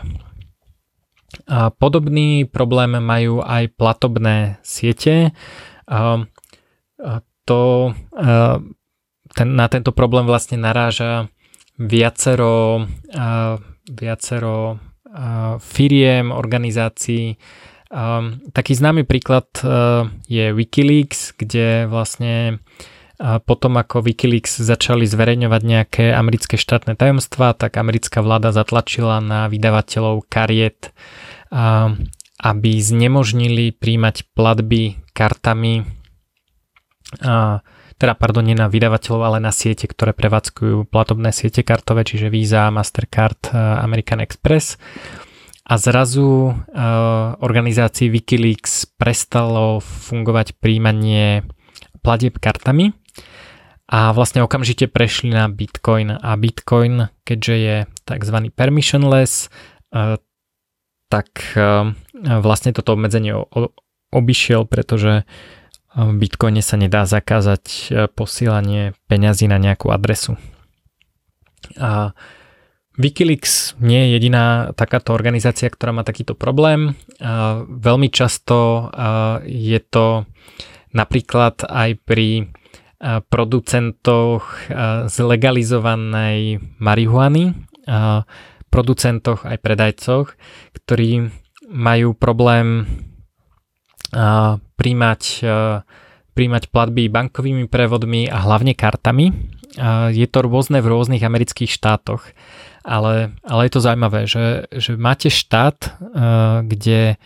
[1.51, 5.35] A podobný problém majú aj platobné siete.
[5.91, 6.23] A
[7.43, 7.63] to,
[9.35, 11.27] ten, na tento problém vlastne naráža
[11.75, 12.87] viacero,
[13.91, 14.79] viacero
[15.59, 17.35] firiem, organizácií.
[18.55, 19.51] Taký známy príklad
[20.31, 22.63] je Wikileaks, kde vlastne
[23.21, 30.25] potom ako Wikileaks začali zverejňovať nejaké americké štátne tajomstvá, tak americká vláda zatlačila na vydavateľov
[30.31, 30.95] kariet,
[32.41, 35.85] aby znemožnili príjmať platby kartami,
[38.01, 42.73] teda pardon, nie na vydavateľov, ale na siete, ktoré prevádzkujú platobné siete kartové, čiže Visa,
[42.73, 44.81] Mastercard, American Express.
[45.69, 46.51] A zrazu
[47.39, 51.45] organizácii Wikileaks prestalo fungovať príjmanie
[52.01, 52.97] platieb kartami
[53.91, 58.37] a vlastne okamžite prešli na Bitcoin a Bitcoin, keďže je tzv.
[58.55, 59.51] permissionless,
[59.91, 60.19] e,
[61.11, 61.91] tak e,
[62.39, 63.35] vlastne toto obmedzenie
[64.15, 65.27] obišiel, pretože
[65.95, 70.39] v Bitcoine sa nedá zakázať e, posielanie peňazí na nejakú adresu.
[71.75, 72.15] A
[73.01, 76.95] Wikileaks nie je jediná takáto organizácia, ktorá má takýto problém.
[77.17, 78.91] A veľmi často
[79.47, 80.29] je to
[80.93, 82.53] napríklad aj pri
[83.01, 84.69] producentoch
[85.09, 87.57] zlegalizovanej marihuany,
[88.69, 90.27] producentoch aj predajcoch,
[90.77, 91.33] ktorí
[91.73, 92.85] majú problém
[94.81, 95.45] príjmať,
[96.33, 99.37] príjmať platby bankovými prevodmi a hlavne kartami.
[100.11, 102.25] Je to rôzne v rôznych amerických štátoch,
[102.81, 106.01] ale, ale je to zaujímavé, že, že máte štát,
[106.65, 107.21] kde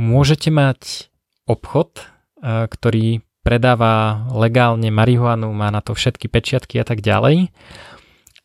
[0.00, 1.12] môžete mať
[1.44, 2.08] obchod,
[2.42, 7.52] ktorý predáva legálne marihuanu, má na to všetky pečiatky a tak ďalej.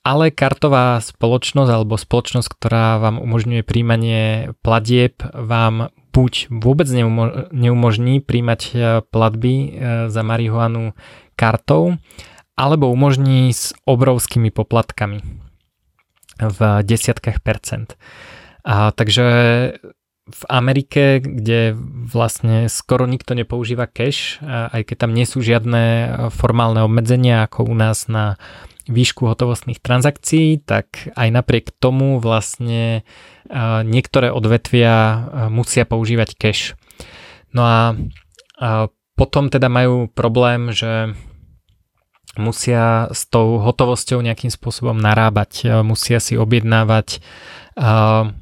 [0.04, 6.88] Ale kartová spoločnosť alebo spoločnosť, ktorá vám umožňuje príjmanie platieb, vám buď vôbec
[7.54, 8.74] neumožní príjmať e,
[9.08, 9.68] platby e,
[10.10, 10.98] za marihuanu
[11.38, 11.98] kartou,
[12.60, 15.24] alebo umožní s obrovskými poplatkami
[16.40, 17.96] v desiatkách percent.
[18.68, 19.28] A, takže
[20.30, 21.74] v Amerike, kde
[22.06, 25.84] vlastne skoro nikto nepoužíva cash, aj keď tam nie sú žiadne
[26.30, 28.38] formálne obmedzenia ako u nás na
[28.90, 33.06] výšku hotovostných transakcií, tak aj napriek tomu vlastne
[33.86, 36.74] niektoré odvetvia musia používať cash.
[37.54, 37.96] No a
[39.14, 41.14] potom teda majú problém, že
[42.38, 47.22] musia s tou hotovosťou nejakým spôsobom narábať, musia si objednávať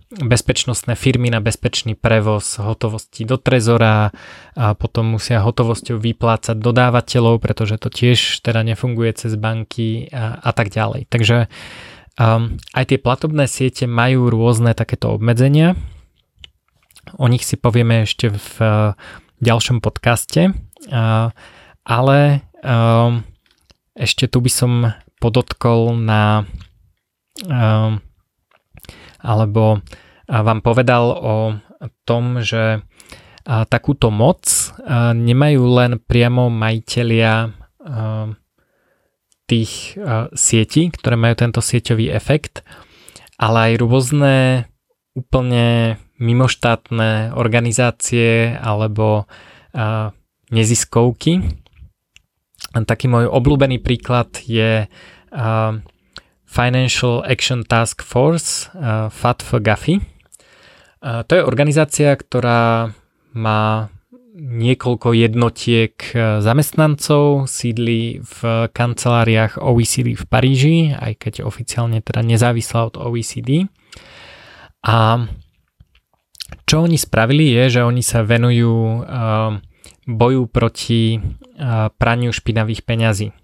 [0.08, 4.16] bezpečnostné firmy na bezpečný prevoz hotovosti do trezora
[4.56, 10.52] a potom musia hotovosťou vyplácať dodávateľov, pretože to tiež teda nefunguje cez banky a, a
[10.56, 11.12] tak ďalej.
[11.12, 11.52] Takže
[12.16, 15.76] um, aj tie platobné siete majú rôzne takéto obmedzenia.
[17.20, 18.96] O nich si povieme ešte v uh,
[19.44, 21.36] ďalšom podcaste, uh,
[21.84, 22.20] ale
[22.64, 23.28] um,
[23.92, 24.72] ešte tu by som
[25.20, 26.48] podotkol na
[27.44, 28.00] um,
[29.28, 29.84] alebo
[30.32, 31.36] vám povedal o
[32.08, 32.80] tom, že
[33.44, 34.48] takúto moc
[35.12, 37.52] nemajú len priamo majiteľia
[39.48, 39.96] tých
[40.36, 42.64] sietí, ktoré majú tento sieťový efekt,
[43.40, 44.36] ale aj rôzne
[45.16, 49.30] úplne mimoštátne organizácie alebo
[50.52, 51.64] neziskovky.
[52.74, 54.92] Taký môj obľúbený príklad je
[56.58, 60.02] Financial Action Task Force, uh, FATF-GAFI.
[60.02, 62.90] Uh, to je organizácia, ktorá
[63.38, 63.94] má
[64.34, 72.90] niekoľko jednotiek uh, zamestnancov, sídli v kanceláriách OECD v Paríži, aj keď oficiálne teda nezávislá
[72.90, 73.70] od OECD.
[74.82, 75.30] A
[76.66, 79.04] čo oni spravili je, že oni sa venujú
[80.08, 81.20] boju proti
[82.00, 83.36] praniu špinavých peňazí.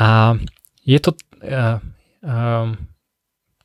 [0.00, 0.36] A
[0.84, 1.16] je to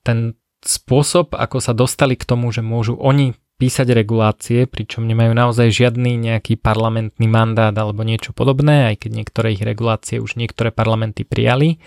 [0.01, 0.17] ten
[0.61, 6.17] spôsob, ako sa dostali k tomu, že môžu oni písať regulácie, pričom nemajú naozaj žiadny
[6.17, 11.77] nejaký parlamentný mandát alebo niečo podobné, aj keď niektoré ich regulácie už niektoré parlamenty prijali,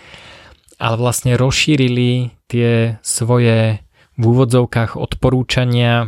[0.79, 3.83] ale vlastne rozšírili tie svoje
[4.15, 6.07] v úvodzovkách odporúčania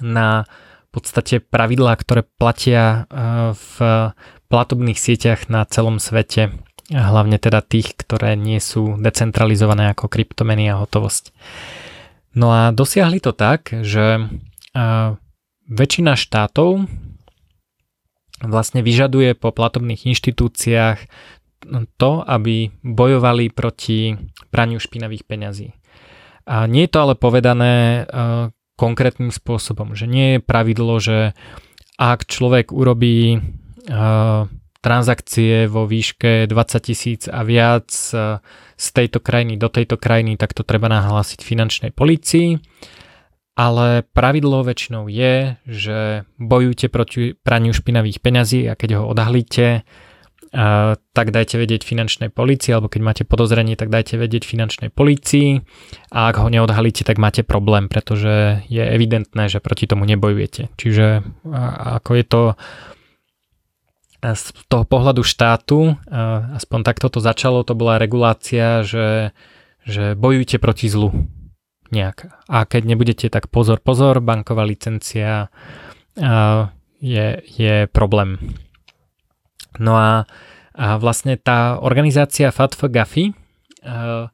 [0.00, 0.48] na
[0.88, 3.76] v podstate pravidlá, ktoré platia eh, v
[4.48, 6.56] platobných sieťach na celom svete
[6.92, 11.32] hlavne teda tých, ktoré nie sú decentralizované ako kryptomeny a hotovosť.
[12.36, 14.28] No a dosiahli to tak, že
[15.68, 16.84] väčšina štátov
[18.42, 20.98] vlastne vyžaduje po platobných inštitúciách
[21.96, 24.18] to, aby bojovali proti
[24.50, 25.68] praniu špinavých peňazí.
[26.48, 28.04] A nie je to ale povedané
[28.74, 29.94] konkrétnym spôsobom.
[29.94, 31.38] Že nie je pravidlo, že
[32.00, 34.50] ak človek urobí uh,
[34.82, 38.42] transakcie vo výške 20 tisíc a viac uh,
[38.74, 42.58] z tejto krajiny do tejto krajiny, tak to treba nahlásiť finančnej policii.
[43.52, 49.84] Ale pravidlo väčšinou je, že bojujte proti praniu špinavých peňazí a keď ho odhalíte,
[50.56, 55.60] a, tak dajte vedieť finančnej policii, alebo keď máte podozrenie, tak dajte vedieť finančnej policii
[56.10, 60.72] a ak ho neodhalíte, tak máte problém, pretože je evidentné, že proti tomu nebojujete.
[60.80, 61.20] Čiže
[62.00, 62.42] ako je to
[64.22, 65.98] z toho pohľadu štátu,
[66.54, 69.34] aspoň takto to začalo, to bola regulácia, že,
[69.82, 71.10] že bojujte proti zlu
[71.90, 72.30] nejak.
[72.46, 75.50] A keď nebudete, tak pozor, pozor, banková licencia
[77.02, 78.38] je, je problém.
[79.82, 80.24] No a,
[80.72, 84.30] a vlastne tá organizácia FATF Gafi uh,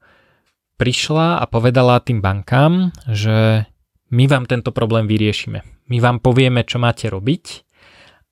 [0.77, 3.67] prišla a povedala tým bankám, že
[4.13, 5.65] my vám tento problém vyriešime.
[5.89, 7.68] My vám povieme, čo máte robiť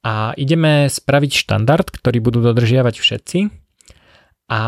[0.04, 3.38] a ideme spraviť štandard, ktorý budú dodržiavať všetci
[4.50, 4.62] a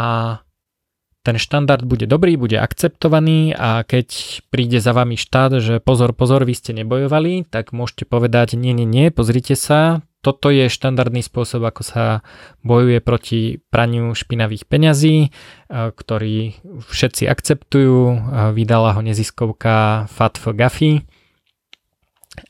[1.27, 6.49] ten štandard bude dobrý, bude akceptovaný a keď príde za vami štát, že pozor, pozor,
[6.49, 11.63] vy ste nebojovali, tak môžete povedať, nie, nie, nie, pozrite sa, toto je štandardný spôsob,
[11.63, 12.05] ako sa
[12.67, 15.29] bojuje proti praniu špinavých peňazí, e,
[15.71, 16.59] ktorý
[16.91, 17.99] všetci akceptujú.
[18.03, 18.17] E,
[18.51, 21.07] vydala ho neziskovka FATF Gafi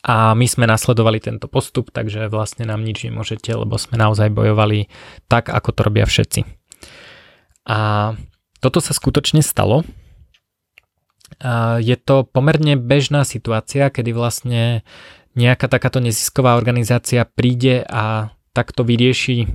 [0.03, 4.89] a my sme nasledovali tento postup, takže vlastne nám nič nemôžete, lebo sme naozaj bojovali
[5.27, 6.41] tak, ako to robia všetci.
[7.69, 7.79] A
[8.59, 9.85] toto sa skutočne stalo.
[11.79, 14.83] Je to pomerne bežná situácia, kedy vlastne
[15.39, 19.49] nejaká takáto nezisková organizácia príde a takto vyrieši e,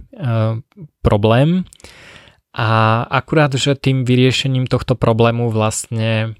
[1.04, 1.68] problém.
[2.56, 6.38] A akurát, že tým vyriešením tohto problému vlastne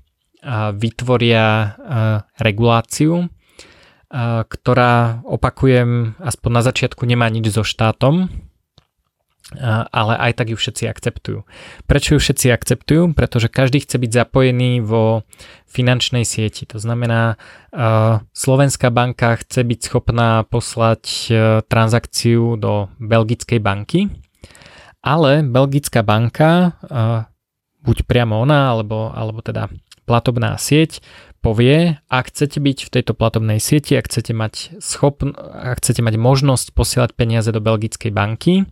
[0.76, 1.68] vytvoria e,
[2.40, 3.32] reguláciu,
[4.46, 8.30] ktorá, opakujem, aspoň na začiatku nemá nič so štátom,
[9.90, 11.44] ale aj tak ju všetci akceptujú.
[11.90, 13.18] Prečo ju všetci akceptujú?
[13.18, 15.26] Pretože každý chce byť zapojený vo
[15.68, 16.70] finančnej sieti.
[16.70, 17.36] To znamená,
[18.34, 21.34] Slovenská banka chce byť schopná poslať e,
[21.66, 24.14] transakciu do belgickej banky,
[25.04, 26.80] ale belgická banka,
[27.84, 29.68] buď priamo ona, alebo, alebo teda
[30.08, 31.04] platobná sieť,
[31.44, 36.16] povie, ak chcete byť v tejto platobnej sieti, ak chcete mať, schopn- ak chcete mať
[36.16, 38.64] možnosť posielať peniaze do belgickej banky,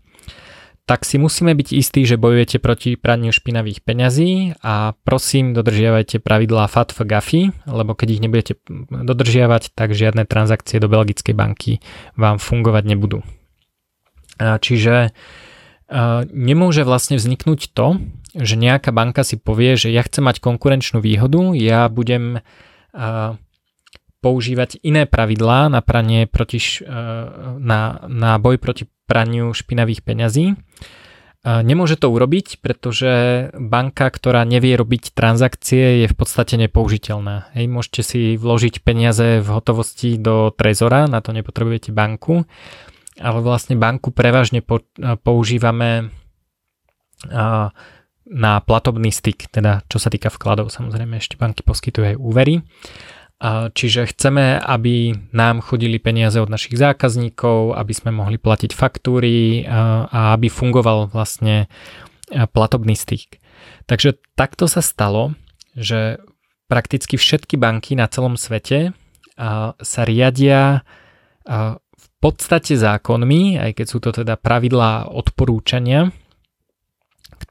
[0.90, 6.68] tak si musíme byť istí, že bojujete proti praniu špinavých peňazí a prosím dodržiavajte pravidlá
[6.68, 8.54] FATF GAFI, lebo keď ich nebudete
[8.90, 11.80] dodržiavať, tak žiadne transakcie do belgickej banky
[12.18, 13.24] vám fungovať nebudú.
[14.42, 15.14] Čiže
[16.34, 18.02] nemôže vlastne vzniknúť to,
[18.36, 22.40] že nejaká banka si povie, že ja chcem mať konkurenčnú výhodu, ja budem
[24.22, 26.62] používať iné pravidlá na pranie proti,
[27.58, 30.56] na, na boj proti praniu špinavých peňazí.
[31.42, 33.10] Nemôže to urobiť, pretože
[33.58, 37.50] banka, ktorá nevie robiť transakcie, je v podstate nepoužiteľná.
[37.58, 42.46] Hej, môžete si vložiť peniaze v hotovosti do trezora, na to nepotrebujete banku,
[43.18, 44.62] ale vlastne banku prevažne
[45.26, 46.14] používame
[48.32, 52.64] na platobný styk, teda čo sa týka vkladov, samozrejme ešte banky poskytujú aj úvery.
[53.74, 60.38] Čiže chceme, aby nám chodili peniaze od našich zákazníkov, aby sme mohli platiť faktúry a
[60.38, 61.66] aby fungoval vlastne
[62.32, 63.42] platobný styk.
[63.90, 65.36] Takže takto sa stalo,
[65.74, 66.22] že
[66.70, 68.94] prakticky všetky banky na celom svete
[69.76, 70.86] sa riadia
[71.92, 76.14] v podstate zákonmi, aj keď sú to teda pravidlá odporúčania,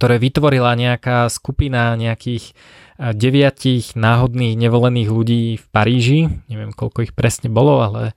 [0.00, 2.56] ktoré vytvorila nejaká skupina nejakých
[2.96, 8.16] deviatich náhodných nevolených ľudí v Paríži, neviem koľko ich presne bolo, ale,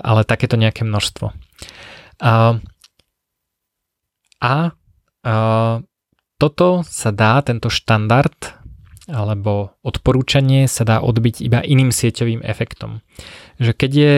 [0.00, 1.36] ale takéto nejaké množstvo.
[2.24, 2.32] A,
[4.40, 4.54] a,
[5.20, 5.34] a
[6.40, 8.56] toto sa dá, tento štandard
[9.04, 13.04] alebo odporúčanie sa dá odbiť iba iným sieťovým efektom.
[13.60, 14.14] Že keď je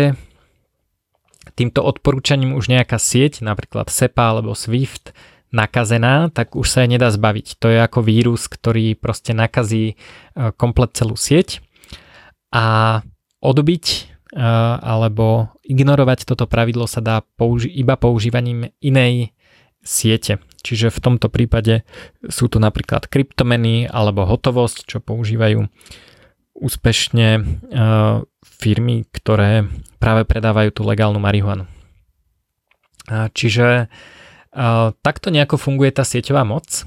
[1.59, 5.11] týmto odporúčaním už nejaká sieť, napríklad SEPA alebo SWIFT,
[5.51, 7.57] nakazená, tak už sa jej nedá zbaviť.
[7.61, 9.95] To je ako vírus, ktorý proste nakazí e,
[10.57, 11.65] komplet celú sieť
[12.53, 13.01] a
[13.41, 14.01] odbiť e,
[14.83, 19.33] alebo ignorovať toto pravidlo sa dá použi- iba používaním inej
[19.81, 20.43] siete.
[20.61, 21.87] Čiže v tomto prípade
[22.29, 25.65] sú to napríklad kryptomeny alebo hotovosť, čo používajú
[26.59, 27.41] úspešne e,
[28.43, 29.65] firmy, ktoré
[29.97, 31.71] práve predávajú tú legálnu marihuanu.
[33.09, 33.89] Čiže
[35.05, 36.85] takto nejako funguje tá sieťová moc.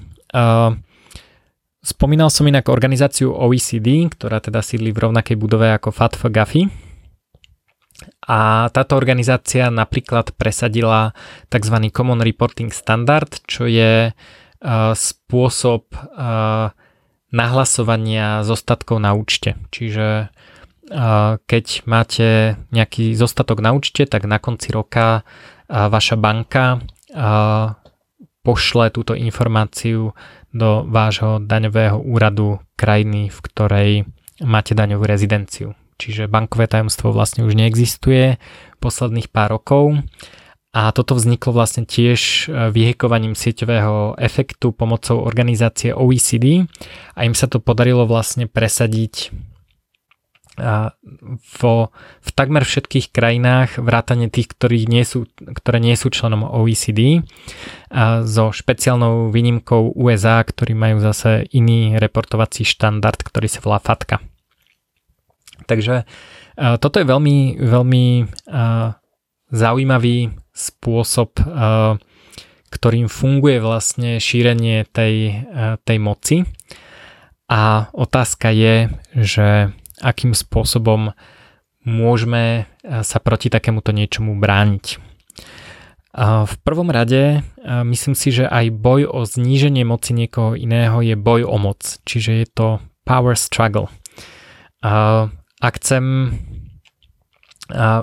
[1.81, 6.69] spomínal som inak organizáciu OECD, ktorá teda sídli v rovnakej budove ako FATF Gafi.
[8.25, 11.13] A táto organizácia napríklad presadila
[11.53, 11.75] tzv.
[11.93, 16.73] Common Reporting Standard, čo je uh, spôsob uh,
[17.31, 19.57] nahlasovania zostatkov na účte.
[19.69, 26.77] Čiže uh, keď máte nejaký zostatok na účte, tak na konci roka uh, vaša banka
[26.77, 26.81] uh,
[28.41, 30.17] pošle túto informáciu
[30.51, 33.89] do vášho daňového úradu krajiny, v ktorej
[34.43, 35.77] máte daňovú rezidenciu.
[36.01, 38.41] Čiže bankové tajomstvo vlastne už neexistuje
[38.81, 40.01] posledných pár rokov
[40.73, 46.65] a toto vzniklo vlastne tiež e, vyhekovaním sieťového efektu pomocou organizácie OECD
[47.13, 49.35] a im sa to podarilo vlastne presadiť
[51.61, 51.75] vo,
[52.19, 57.23] v takmer všetkých krajinách, vrátane tých, ktorí nie sú, ktoré nie sú členom OECD,
[57.91, 64.19] a so špeciálnou výnimkou USA, ktorí majú zase iný reportovací štandard, ktorý sa volá FATKA.
[65.65, 66.03] Takže
[66.83, 68.05] toto je veľmi, veľmi
[69.51, 70.17] zaujímavý
[70.51, 71.39] spôsob,
[72.71, 75.47] ktorým funguje vlastne šírenie tej,
[75.83, 76.43] tej moci.
[77.51, 81.13] A otázka je, že akým spôsobom
[81.85, 85.13] môžeme eh, sa proti takémuto niečomu brániť.
[86.21, 91.15] V prvom rade eh, myslím si, že aj boj o zníženie moci niekoho iného je
[91.15, 92.67] boj o moc, čiže je to
[93.07, 93.89] power struggle.
[95.61, 96.33] Ak chcem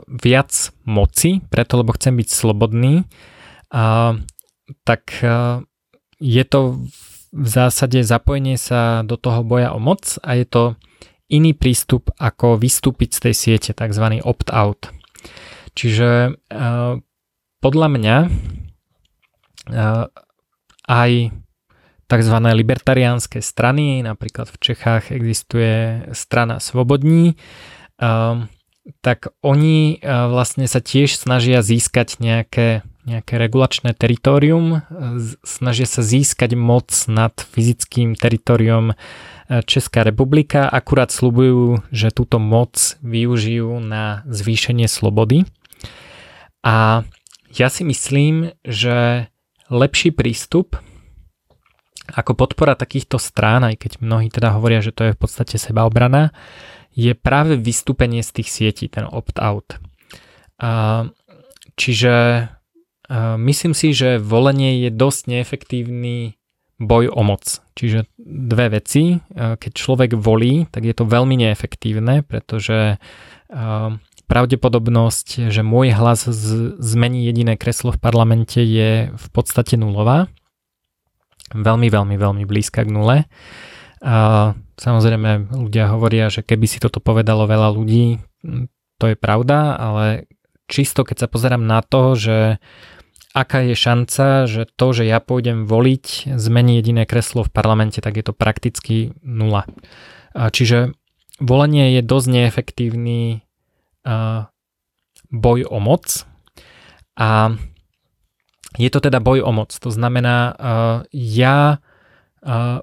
[0.06, 0.50] viac
[0.86, 3.02] moci, preto lebo chcem byť slobodný,
[4.84, 5.62] tak eh,
[6.18, 6.60] je to
[7.28, 10.62] v zásade zapojenie sa do toho boja o moc a je to
[11.28, 14.24] iný prístup, ako vystúpiť z tej siete, tzv.
[14.24, 14.92] opt-out.
[15.76, 16.98] Čiže uh,
[17.60, 20.06] podľa mňa uh,
[20.88, 21.10] aj
[22.08, 22.36] tzv.
[22.40, 27.36] libertariánske strany, napríklad v Čechách existuje strana Svobodní,
[28.00, 28.48] uh,
[29.04, 34.80] tak oni uh, vlastne sa tiež snažia získať nejaké, nejaké regulačné teritorium,
[35.44, 38.96] snažia sa získať moc nad fyzickým teritorium
[39.48, 45.48] Česká republika akurát slubujú, že túto moc využijú na zvýšenie slobody.
[46.60, 47.00] A
[47.56, 49.28] ja si myslím, že
[49.72, 50.76] lepší prístup
[52.08, 56.32] ako podpora takýchto strán, aj keď mnohí teda hovoria, že to je v podstate sebaobrana,
[56.96, 59.76] je práve vystúpenie z tých sietí, ten opt-out.
[61.76, 62.14] Čiže
[63.36, 66.37] myslím si, že volenie je dosť neefektívny
[66.78, 67.42] boj o moc.
[67.74, 69.18] Čiže dve veci.
[69.34, 73.02] Keď človek volí, tak je to veľmi neefektívne, pretože
[74.28, 76.28] pravdepodobnosť, že môj hlas
[76.78, 80.28] zmení jediné kreslo v parlamente je v podstate nulová.
[81.56, 83.16] Veľmi, veľmi, veľmi blízka k nule.
[84.04, 88.20] A samozrejme ľudia hovoria, že keby si toto povedalo veľa ľudí,
[89.00, 90.30] to je pravda, ale
[90.68, 92.60] čisto keď sa pozerám na to, že
[93.36, 98.16] aká je šanca, že to, že ja pôjdem voliť, zmení jediné kreslo v parlamente, tak
[98.16, 99.68] je to prakticky nula.
[100.32, 100.96] Čiže
[101.38, 103.44] volenie je dosť neefektívny
[105.28, 106.24] boj o moc
[107.20, 107.52] a
[108.80, 109.72] je to teda boj o moc.
[109.76, 110.56] To znamená,
[111.12, 111.82] ja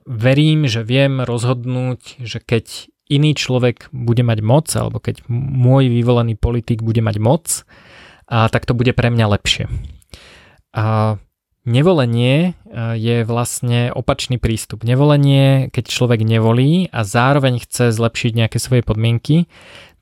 [0.05, 6.35] verím, že viem rozhodnúť, že keď iný človek bude mať moc, alebo keď môj vyvolený
[6.37, 7.45] politik bude mať moc,
[8.27, 9.69] tak to bude pre mňa lepšie.
[10.75, 11.15] A
[11.63, 12.59] nevolenie
[12.99, 14.83] je vlastne opačný prístup.
[14.83, 19.47] Nevolenie, keď človek nevolí a zároveň chce zlepšiť nejaké svoje podmienky,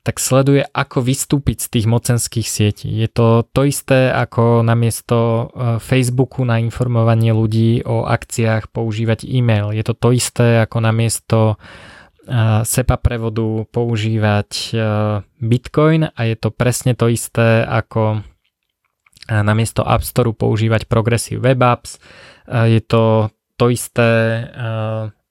[0.04, 2.92] tak sleduje, ako vystúpiť z tých mocenských sietí.
[2.92, 5.48] Je to to isté, ako namiesto
[5.80, 9.72] Facebooku na informovanie ľudí o akciách používať e-mail.
[9.72, 11.56] Je to to isté, ako namiesto
[12.68, 14.76] SEPA prevodu používať
[15.40, 18.20] Bitcoin a je to presne to isté, ako
[19.28, 21.96] namiesto App Store používať Progressive Web Apps.
[22.48, 24.10] Je to to isté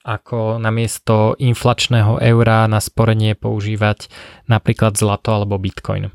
[0.03, 4.11] ako namiesto inflačného eura na sporenie používať
[4.51, 6.11] napríklad zlato alebo bitcoin.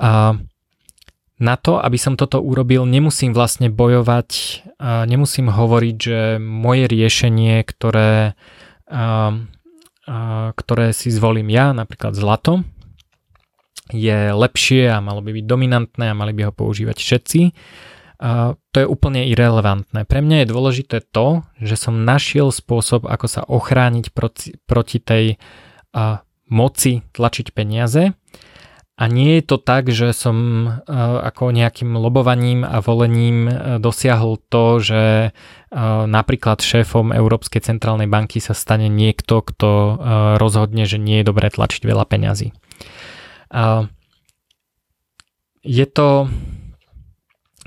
[0.00, 0.36] A
[1.38, 4.28] na to, aby som toto urobil, nemusím vlastne bojovať,
[5.06, 8.34] nemusím hovoriť, že moje riešenie, ktoré,
[10.52, 12.66] ktoré si zvolím ja, napríklad zlato,
[13.92, 17.40] je lepšie a malo by byť dominantné a mali by ho používať všetci.
[18.18, 20.02] A to je úplne irrelevantné.
[20.02, 25.24] Pre mňa je dôležité to, že som našiel spôsob, ako sa ochrániť proti, proti tej
[25.94, 28.16] a, moci tlačiť peniaze
[28.98, 30.66] a nie je to tak, že som
[31.22, 33.46] ako nejakým lobovaním a volením
[33.78, 35.30] dosiahol to, že
[36.10, 39.70] napríklad šéfom Európskej centrálnej banky sa stane niekto, kto
[40.42, 42.50] rozhodne, že nie je dobré tlačiť veľa peňazí.
[45.62, 46.28] Je to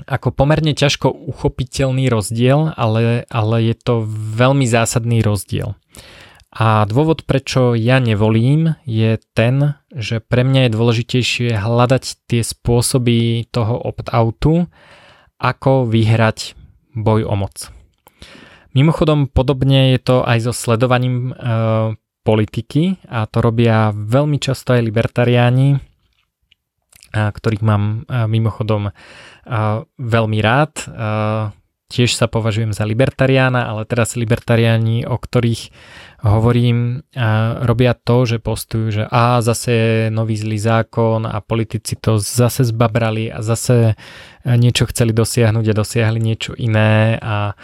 [0.06, 5.78] ako pomerne ťažko uchopiteľný rozdiel, ale, ale je to veľmi zásadný rozdiel.
[6.52, 13.48] A dôvod, prečo ja nevolím, je ten, že pre mňa je dôležitejšie hľadať tie spôsoby
[13.48, 14.68] toho opt-outu,
[15.40, 16.52] ako vyhrať
[16.92, 17.72] boj o moc.
[18.76, 21.34] Mimochodom, podobne je to aj so sledovaním e,
[22.22, 25.78] politiky a to robia veľmi často aj libertariáni,
[27.12, 28.94] ktorých mám mimochodom
[29.98, 30.72] veľmi rád.
[31.92, 35.68] Tiež sa považujem za libertariána, ale teraz libertariáni, o ktorých
[36.24, 37.04] hovorím,
[37.68, 43.28] robia to, že postujú, že a zase nový zlý zákon a politici to zase zbabrali
[43.28, 43.94] a zase e,
[44.54, 47.54] niečo chceli dosiahnuť a dosiahli niečo iné a e,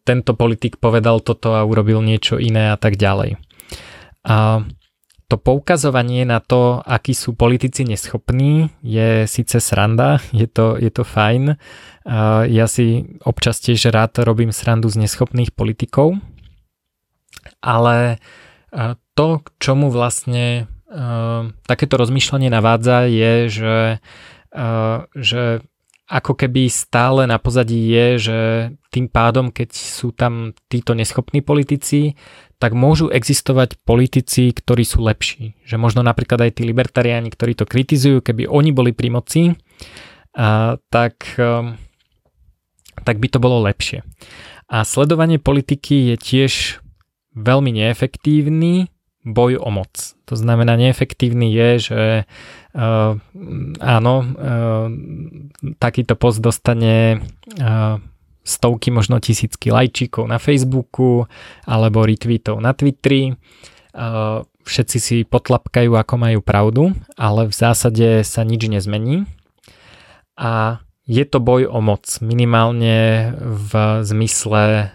[0.00, 3.36] tento politik povedal toto a urobil niečo iné a tak ďalej.
[4.24, 4.64] A
[5.28, 11.04] to poukazovanie na to, akí sú politici neschopní, je síce sranda, je to, je to
[11.04, 11.56] fajn.
[12.48, 16.20] Ja si občas tiež rád robím srandu z neschopných politikov,
[17.64, 18.20] ale
[19.16, 20.68] to, k čomu vlastne
[21.66, 23.78] takéto rozmýšľanie navádza, je, že,
[25.16, 25.42] že
[26.04, 28.38] ako keby stále na pozadí je, že
[28.92, 32.12] tým pádom, keď sú tam títo neschopní politici,
[32.60, 35.56] tak môžu existovať politici, ktorí sú lepší.
[35.64, 39.42] Že možno napríklad aj tí libertariáni, ktorí to kritizujú, keby oni boli pri moci,
[40.36, 41.40] a, tak,
[43.00, 44.04] tak by to bolo lepšie.
[44.68, 46.52] A sledovanie politiky je tiež
[47.36, 48.92] veľmi neefektívny
[49.24, 49.92] boj o moc.
[50.28, 52.00] To znamená, neefektívny je, že
[52.74, 53.16] uh,
[53.80, 54.86] áno, uh,
[55.80, 57.22] takýto post dostane
[57.58, 57.96] uh,
[58.44, 61.24] stovky, možno tisícky lajčíkov na Facebooku
[61.64, 63.32] alebo retweetov na Twitteri.
[63.94, 66.82] Uh, všetci si potlapkajú, ako majú pravdu,
[67.14, 69.28] ale v zásade sa nič nezmení.
[70.34, 73.72] A je to boj o moc, minimálne v
[74.08, 74.88] zmysle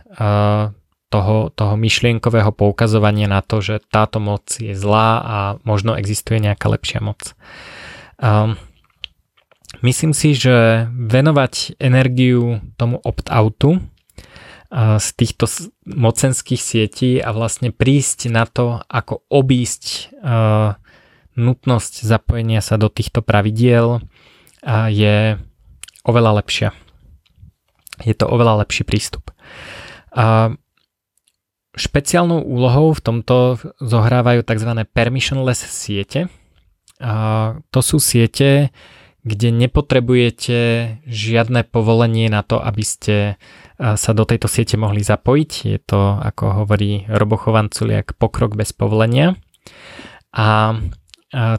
[1.10, 6.66] toho, toho myšlienkového poukazovania na to, že táto moc je zlá a možno existuje nejaká
[6.70, 7.38] lepšia moc.
[8.20, 8.60] Um,
[9.80, 13.80] myslím si, že venovať energiu tomu opt-outu
[14.76, 15.50] z týchto
[15.90, 20.14] mocenských sietí a vlastne prísť na to, ako obísť
[21.34, 23.98] nutnosť zapojenia sa do týchto pravidiel
[24.94, 25.42] je
[26.06, 26.70] oveľa lepšia.
[28.06, 29.34] Je to oveľa lepší prístup.
[30.14, 30.54] Uh,
[31.80, 34.84] Špeciálnou úlohou v tomto zohrávajú tzv.
[34.90, 36.28] permissionless siete.
[37.00, 38.76] To sú siete,
[39.24, 40.60] kde nepotrebujete
[41.08, 43.16] žiadne povolenie na to, aby ste
[43.80, 45.52] sa do tejto siete mohli zapojiť.
[45.66, 49.40] Je to, ako hovorí Robo Chovanculiak, pokrok bez povolenia.
[50.36, 50.76] A,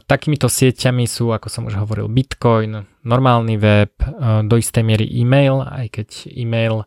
[0.05, 3.95] takýmito sieťami sú, ako som už hovoril, Bitcoin, normálny web,
[4.45, 6.85] do istej miery e-mail, aj keď e-mail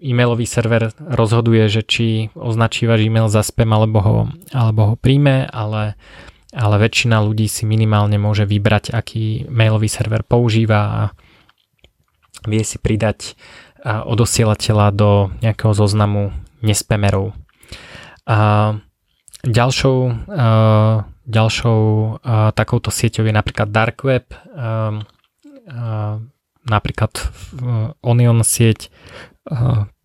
[0.00, 4.16] e-mailový server rozhoduje, že či označí váš e-mail za spam alebo ho,
[4.50, 5.94] alebo ho príjme, ale,
[6.52, 11.02] ale väčšina ľudí si minimálne môže vybrať, aký mailový server používa a
[12.44, 13.34] vie si pridať
[13.82, 15.10] odosielateľa do
[15.42, 16.30] nejakého zoznamu
[16.62, 17.34] nespemerov.
[18.28, 18.78] A
[19.42, 19.98] ďalšou,
[21.26, 21.80] ďalšou
[22.54, 24.30] takouto sieťou je napríklad Dark Web,
[26.62, 27.12] napríklad
[28.06, 28.94] Onion sieť,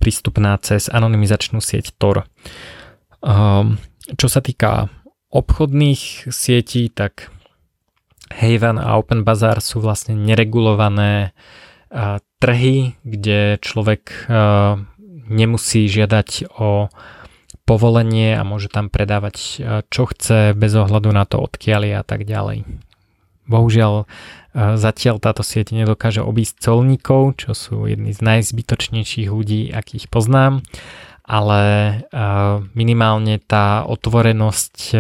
[0.02, 2.26] prístupná cez anonymizačnú sieť Tor.
[4.18, 4.90] Čo sa týka
[5.38, 7.30] obchodných sietí, tak
[8.34, 11.38] Haven a Open Bazaar sú vlastne neregulované
[12.42, 14.28] trhy, kde človek
[15.30, 16.90] nemusí žiadať o
[17.64, 19.36] povolenie a môže tam predávať
[19.88, 22.68] čo chce bez ohľadu na to odkiaľ je a tak ďalej.
[23.48, 24.10] Bohužiaľ
[24.58, 30.66] Zatiaľ táto sieť nedokáže obísť colníkov, čo sú jedni z najzbytočnejších ľudí, akých poznám,
[31.28, 31.64] ale
[32.72, 34.96] minimálne tá otvorenosť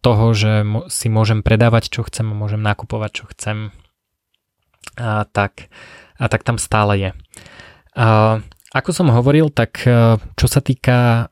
[0.00, 3.70] toho, že si môžem predávať, čo chcem a môžem nakupovať, čo chcem,
[5.32, 5.68] tak,
[6.16, 7.10] tak tam stále je.
[8.72, 9.84] Ako som hovoril, tak
[10.34, 11.28] čo sa týka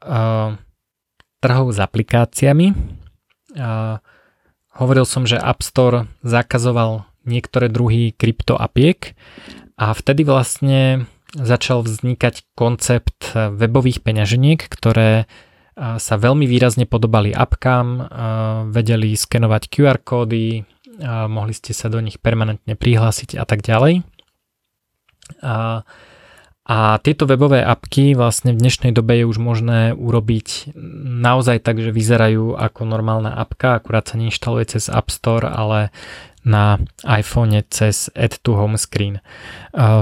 [1.40, 2.76] trhov s aplikáciami,
[4.70, 9.18] Hovoril som, že App Store zakazoval niektoré druhy kryptoapiek
[9.76, 15.30] a vtedy vlastne začal vznikať koncept webových peňaženiek, ktoré
[15.80, 18.10] sa veľmi výrazne podobali apkám,
[18.68, 20.66] vedeli skenovať QR kódy,
[21.30, 24.04] mohli ste sa do nich permanentne prihlásiť a tak ďalej.
[25.40, 25.86] A,
[26.66, 30.74] a tieto webové apky vlastne v dnešnej dobe je už možné urobiť
[31.22, 35.94] naozaj tak, že vyzerajú ako normálna apka, akurát sa neinštaluje cez App Store, ale
[36.44, 39.20] na iPhone cez Add to Home Screen.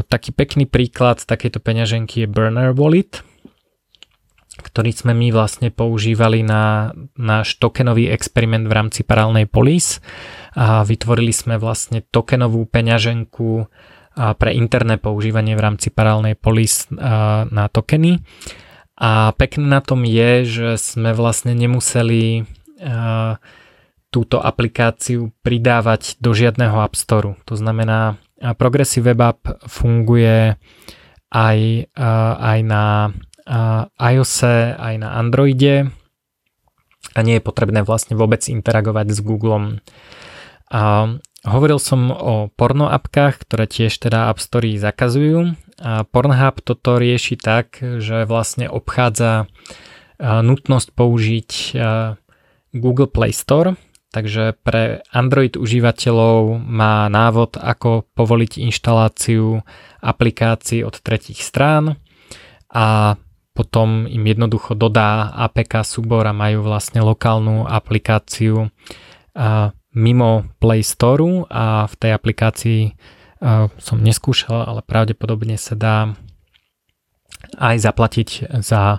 [0.07, 3.22] Taký pekný príklad takejto peňaženky je Burner Wallet,
[4.59, 10.03] ktorý sme my vlastne používali na náš tokenový experiment v rámci paralelnej polis
[10.59, 13.70] a vytvorili sme vlastne tokenovú peňaženku
[14.18, 18.18] pre interné používanie v rámci paralelnej polis na tokeny.
[18.99, 22.43] A pekné na tom je, že sme vlastne nemuseli
[24.09, 27.37] túto aplikáciu pridávať do žiadneho App Store.
[27.45, 28.17] To znamená,
[28.57, 30.57] Progressive Web App funguje
[31.29, 31.59] aj,
[32.41, 33.13] aj na
[34.01, 34.35] iOS,
[34.77, 35.93] aj na Androide
[37.13, 39.85] a nie je potrebné vlastne vôbec interagovať s Googlem.
[40.69, 41.17] A
[41.49, 45.57] hovoril som o porno apkách, ktoré tiež teda App Store zakazujú.
[45.79, 49.47] A Pornhub toto rieši tak, že vlastne obchádza
[50.19, 51.51] nutnosť použiť
[52.75, 53.79] Google Play Store,
[54.19, 59.62] takže pre Android užívateľov má návod, ako povoliť inštaláciu
[60.03, 61.95] aplikácií od tretich strán
[62.66, 63.14] a
[63.55, 68.71] potom im jednoducho dodá APK súbor a majú vlastne lokálnu aplikáciu
[69.95, 72.81] mimo Play Store a v tej aplikácii
[73.79, 75.97] som neskúšal, ale pravdepodobne sa dá
[77.55, 78.99] aj zaplatiť za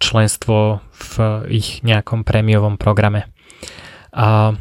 [0.00, 1.12] členstvo v
[1.52, 3.28] ich nejakom prémiovom programe.
[4.18, 4.58] A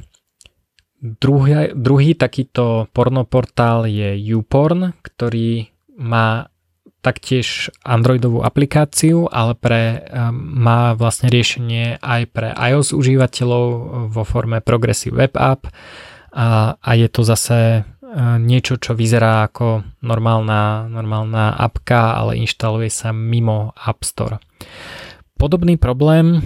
[1.02, 6.54] druhý, druhý takýto pornoportál je YouPorn, ktorý má
[7.02, 13.66] taktiež Androidovú aplikáciu, ale pre, eh, má vlastne riešenie aj pre iOS užívateľov
[14.12, 15.72] vo forme Progressive Web App
[16.36, 17.84] a, a je to zase eh,
[18.38, 24.38] niečo, čo vyzerá ako normálna, normálna appka, ale inštaluje sa mimo App Store.
[25.38, 26.42] Podobný problém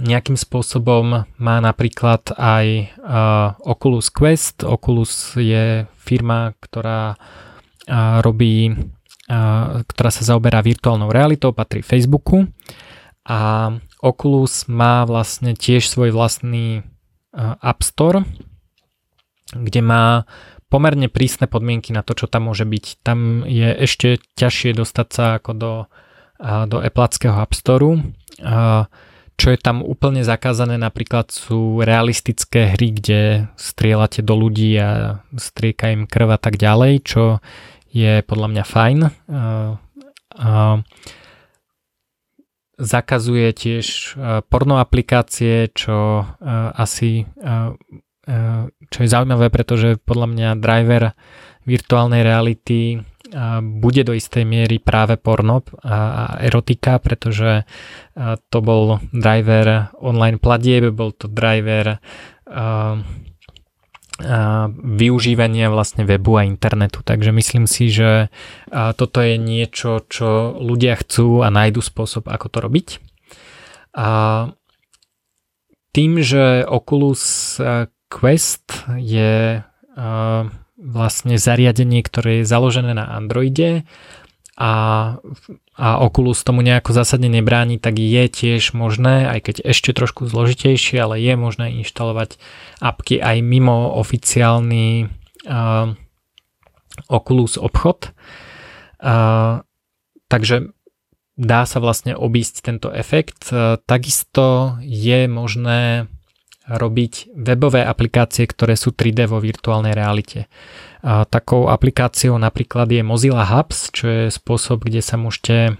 [0.00, 4.64] nejakým spôsobom má napríklad aj uh, Oculus Quest.
[4.64, 8.72] Oculus je firma, ktorá uh, robí
[9.86, 12.44] ktorá sa zaoberá virtuálnou realitou, patrí Facebooku
[13.24, 13.70] a
[14.02, 16.82] Oculus má vlastne tiež svoj vlastný
[17.62, 18.26] App Store,
[19.54, 20.26] kde má
[20.68, 22.84] pomerne prísne podmienky na to, čo tam môže byť.
[23.00, 25.72] Tam je ešte ťažšie dostať sa ako do,
[26.66, 28.02] do Appleckého App Store.
[29.42, 35.90] Čo je tam úplne zakázané napríklad sú realistické hry, kde strieľate do ľudí a strieka
[35.90, 37.42] im krv a tak ďalej, čo
[37.90, 38.98] je podľa mňa fajn.
[42.78, 44.14] Zakazuje tiež
[44.46, 46.22] porno aplikácie, čo
[46.78, 47.26] asi
[48.94, 51.18] čo je zaujímavé, pretože podľa mňa driver
[51.66, 53.02] virtuálnej reality
[53.62, 57.64] bude do istej miery práve porno a erotika, pretože
[58.52, 61.96] to bol driver online platieb, bol to driver
[64.82, 67.00] využívania vlastne webu a internetu.
[67.02, 68.28] Takže myslím si, že
[68.70, 72.88] toto je niečo, čo ľudia chcú a nájdu spôsob, ako to robiť.
[73.96, 74.08] A
[75.90, 77.56] tým, že Oculus
[78.12, 79.64] Quest je
[80.82, 83.86] vlastne zariadenie, ktoré je založené na Androide
[84.58, 84.72] a,
[85.78, 90.98] a Oculus tomu nejako zásadne nebráni, tak je tiež možné, aj keď ešte trošku zložitejšie,
[90.98, 92.36] ale je možné inštalovať
[92.82, 95.06] apky aj mimo oficiálny
[95.46, 95.94] uh,
[97.08, 98.12] Oculus obchod.
[98.98, 99.64] Uh,
[100.26, 100.74] takže
[101.40, 103.48] dá sa vlastne obísť tento efekt.
[103.88, 106.11] Takisto je možné
[106.68, 110.46] robiť webové aplikácie, ktoré sú 3D vo virtuálnej realite.
[111.02, 115.74] A takou aplikáciou napríklad je Mozilla Hubs, čo je spôsob, kde sa môžete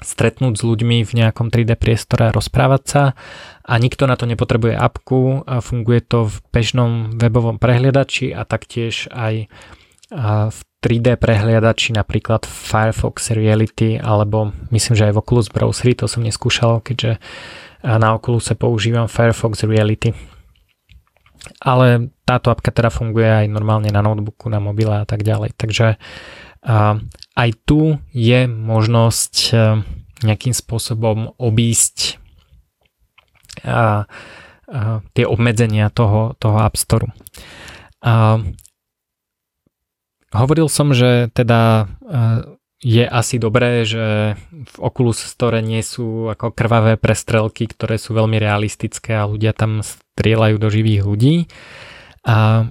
[0.00, 3.04] stretnúť s ľuďmi v nejakom 3D priestore a rozprávať sa
[3.64, 9.08] a nikto na to nepotrebuje apku, a funguje to v bežnom webovom prehliadači a taktiež
[9.12, 9.48] aj
[10.50, 16.26] v 3D prehliadači napríklad Firefox Reality alebo myslím, že aj v Oculus Browsery, to som
[16.26, 17.22] neskúšal, keďže
[17.82, 20.12] na Oculus používam Firefox Reality.
[21.64, 25.56] Ale táto apka teda funguje aj normálne na notebooku, na mobile a tak ďalej.
[25.56, 25.96] Takže
[27.36, 29.54] aj tu je možnosť e,
[30.20, 32.20] nejakým spôsobom obísť
[33.64, 34.04] a,
[34.68, 37.08] a tie obmedzenia toho, toho App Store.
[38.04, 38.44] A,
[40.36, 46.56] hovoril som, že teda e, je asi dobré, že v Oculus Store nie sú ako
[46.56, 51.34] krvavé prestrelky, ktoré sú veľmi realistické a ľudia tam strieľajú do živých ľudí.
[52.24, 52.68] A,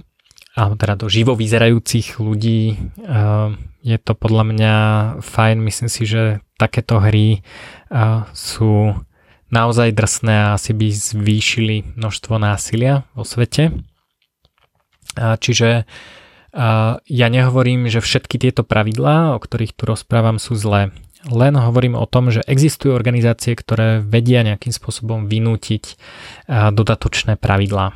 [0.58, 2.74] alebo teda do živo vyzerajúcich ľudí.
[3.06, 3.54] A,
[3.86, 4.74] je to podľa mňa
[5.22, 7.46] fajn, myslím si, že takéto hry
[7.86, 8.98] a, sú
[9.54, 13.78] naozaj drsné a asi by zvýšili množstvo násilia vo svete.
[15.14, 15.86] A, čiže
[17.06, 20.90] ja nehovorím, že všetky tieto pravidlá, o ktorých tu rozprávam, sú zlé.
[21.28, 26.00] Len hovorím o tom, že existujú organizácie, ktoré vedia nejakým spôsobom vynútiť
[26.48, 27.92] dodatočné pravidlá.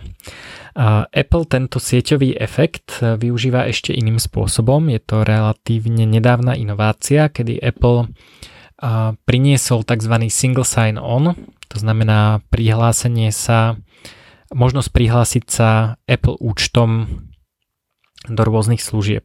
[1.08, 4.92] Apple tento sieťový efekt využíva ešte iným spôsobom.
[4.92, 8.12] Je to relatívne nedávna inovácia, kedy Apple
[9.24, 10.14] priniesol tzv.
[10.28, 11.32] single sign-on,
[11.72, 13.80] to znamená prihlásenie sa,
[14.52, 17.24] možnosť prihlásiť sa Apple účtom
[18.28, 19.24] do rôznych služieb.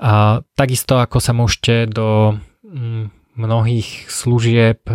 [0.00, 4.94] A takisto ako sa môžete do mm, mnohých služieb, e,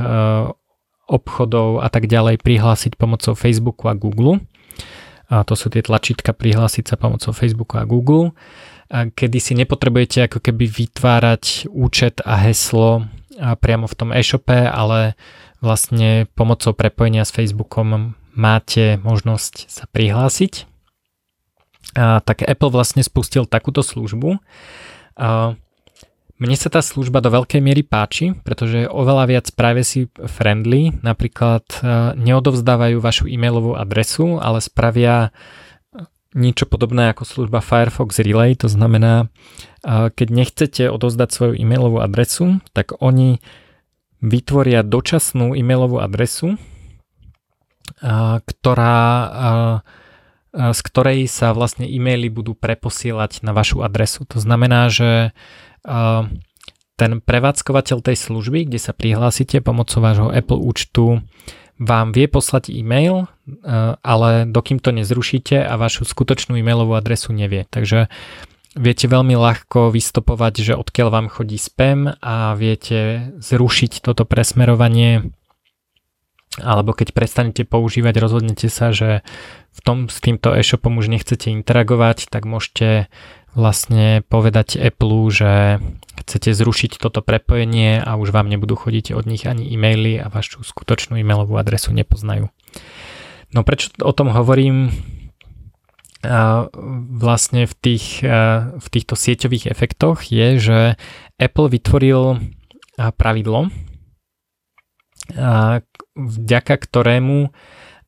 [1.09, 4.45] obchodov a tak ďalej prihlásiť pomocou Facebooku a Google.
[5.30, 8.38] A to sú tie tlačítka prihlásiť sa pomocou Facebooku a Google.
[8.89, 15.17] A kedy si nepotrebujete ako keby vytvárať účet a heslo priamo v tom e-shope, ale
[15.61, 20.68] vlastne pomocou prepojenia s Facebookom máte možnosť sa prihlásiť
[21.98, 24.38] tak Apple vlastne spustil takúto službu.
[26.40, 31.68] Mne sa tá služba do veľkej miery páči, pretože je oveľa viac privacy friendly, napríklad
[32.16, 35.36] neodovzdávajú vašu e-mailovú adresu, ale spravia
[36.32, 39.28] niečo podobné ako služba Firefox Relay, to znamená,
[39.84, 43.44] keď nechcete odovzdať svoju e-mailovú adresu, tak oni
[44.24, 46.56] vytvoria dočasnú e-mailovú adresu,
[48.46, 48.96] ktorá
[50.54, 54.26] z ktorej sa vlastne e-maily budú preposielať na vašu adresu.
[54.34, 55.32] To znamená, že
[57.00, 61.24] ten prevádzkovateľ tej služby, kde sa prihlásite pomocou vášho Apple účtu,
[61.80, 63.32] vám vie poslať e-mail,
[64.04, 67.64] ale dokým to nezrušíte a vašu skutočnú e-mailovú adresu nevie.
[67.72, 68.12] Takže
[68.76, 75.32] viete veľmi ľahko vystopovať, že odkiaľ vám chodí spam a viete zrušiť toto presmerovanie
[76.60, 79.22] alebo keď prestanete používať, rozhodnete sa, že
[79.74, 83.07] v tom s týmto e-shopom už nechcete interagovať, tak môžete
[83.57, 85.82] vlastne povedať Apple, že
[86.22, 90.61] chcete zrušiť toto prepojenie a už vám nebudú chodiť od nich ani e-maily a vašu
[90.61, 92.53] skutočnú e-mailovú adresu nepoznajú.
[93.49, 94.93] No prečo o tom hovorím?
[97.15, 98.20] vlastne v, tých,
[98.76, 100.80] v týchto sieťových efektoch je, že
[101.39, 102.43] Apple vytvoril
[103.15, 103.72] pravidlo,
[106.20, 107.55] vďaka ktorému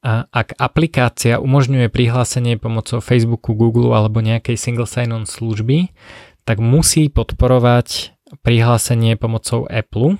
[0.03, 5.93] ak aplikácia umožňuje prihlásenie pomocou Facebooku, Google alebo nejakej single sign-on služby,
[6.41, 10.17] tak musí podporovať prihlásenie pomocou Apple.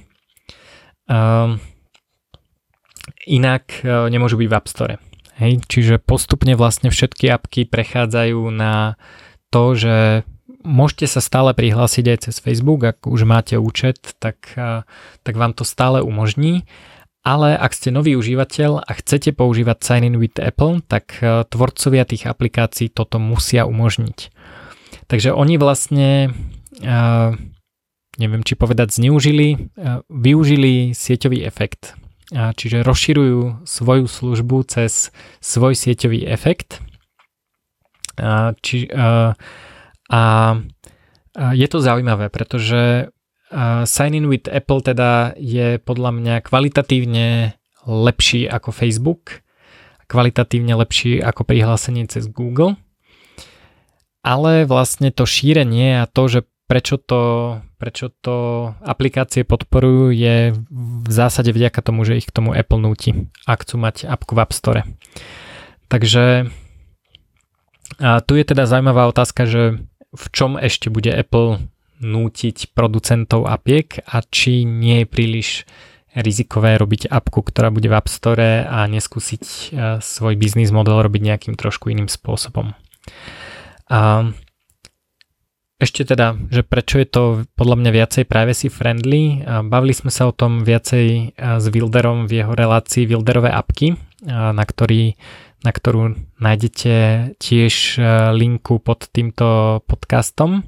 [3.26, 4.96] Inak e, nemôžu byť v App Store.
[5.42, 9.02] Hej, čiže postupne vlastne všetky apky prechádzajú na
[9.50, 10.22] to, že
[10.62, 14.86] môžete sa stále prihlásiť aj cez Facebook, ak už máte účet, tak, e,
[15.26, 16.70] tak vám to stále umožní
[17.22, 22.02] ale ak ste nový užívateľ a chcete používať Sign in with Apple, tak e, tvorcovia
[22.10, 24.34] tých aplikácií toto musia umožniť.
[25.06, 26.34] Takže oni vlastne,
[26.82, 26.98] e,
[28.18, 29.58] neviem či povedať zneužili, e,
[30.10, 31.94] využili sieťový efekt.
[32.32, 35.12] Čiže rozširujú svoju službu cez
[35.44, 36.80] svoj sieťový efekt.
[38.64, 38.88] Či,
[40.08, 40.22] a
[41.36, 43.12] je to zaujímavé, pretože
[43.86, 49.44] Sign in with Apple teda je podľa mňa kvalitatívne lepší ako Facebook,
[50.08, 52.80] kvalitatívne lepší ako prihlásenie cez Google,
[54.24, 56.40] ale vlastne to šírenie a to, že
[56.72, 62.56] prečo to, prečo to aplikácie podporujú je v zásade vďaka tomu, že ich k tomu
[62.56, 64.88] Apple núti, ak chcú mať appku v App Store.
[65.92, 66.48] Takže
[68.00, 71.60] a tu je teda zaujímavá otázka, že v čom ešte bude Apple
[72.02, 75.50] nútiť producentov apiek a či nie je príliš
[76.12, 79.64] rizikové robiť apku, ktorá bude v App Store a neskúsiť e,
[80.04, 82.76] svoj biznis model robiť nejakým trošku iným spôsobom.
[83.88, 84.00] A
[85.82, 87.24] ešte teda, že prečo je to
[87.58, 89.42] podľa mňa viacej privacy friendly.
[89.66, 93.98] Bavili sme sa o tom viacej e, s Wilderom v jeho relácii Wilderové apky, e,
[94.28, 95.16] na, ktorý,
[95.64, 96.94] na ktorú nájdete
[97.40, 98.04] tiež
[98.36, 100.68] linku pod týmto podcastom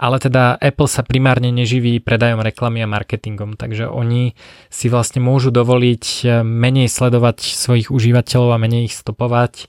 [0.00, 4.32] ale teda Apple sa primárne neživí predajom reklamy a marketingom, takže oni
[4.72, 9.68] si vlastne môžu dovoliť e, menej sledovať svojich užívateľov a menej ich stopovať.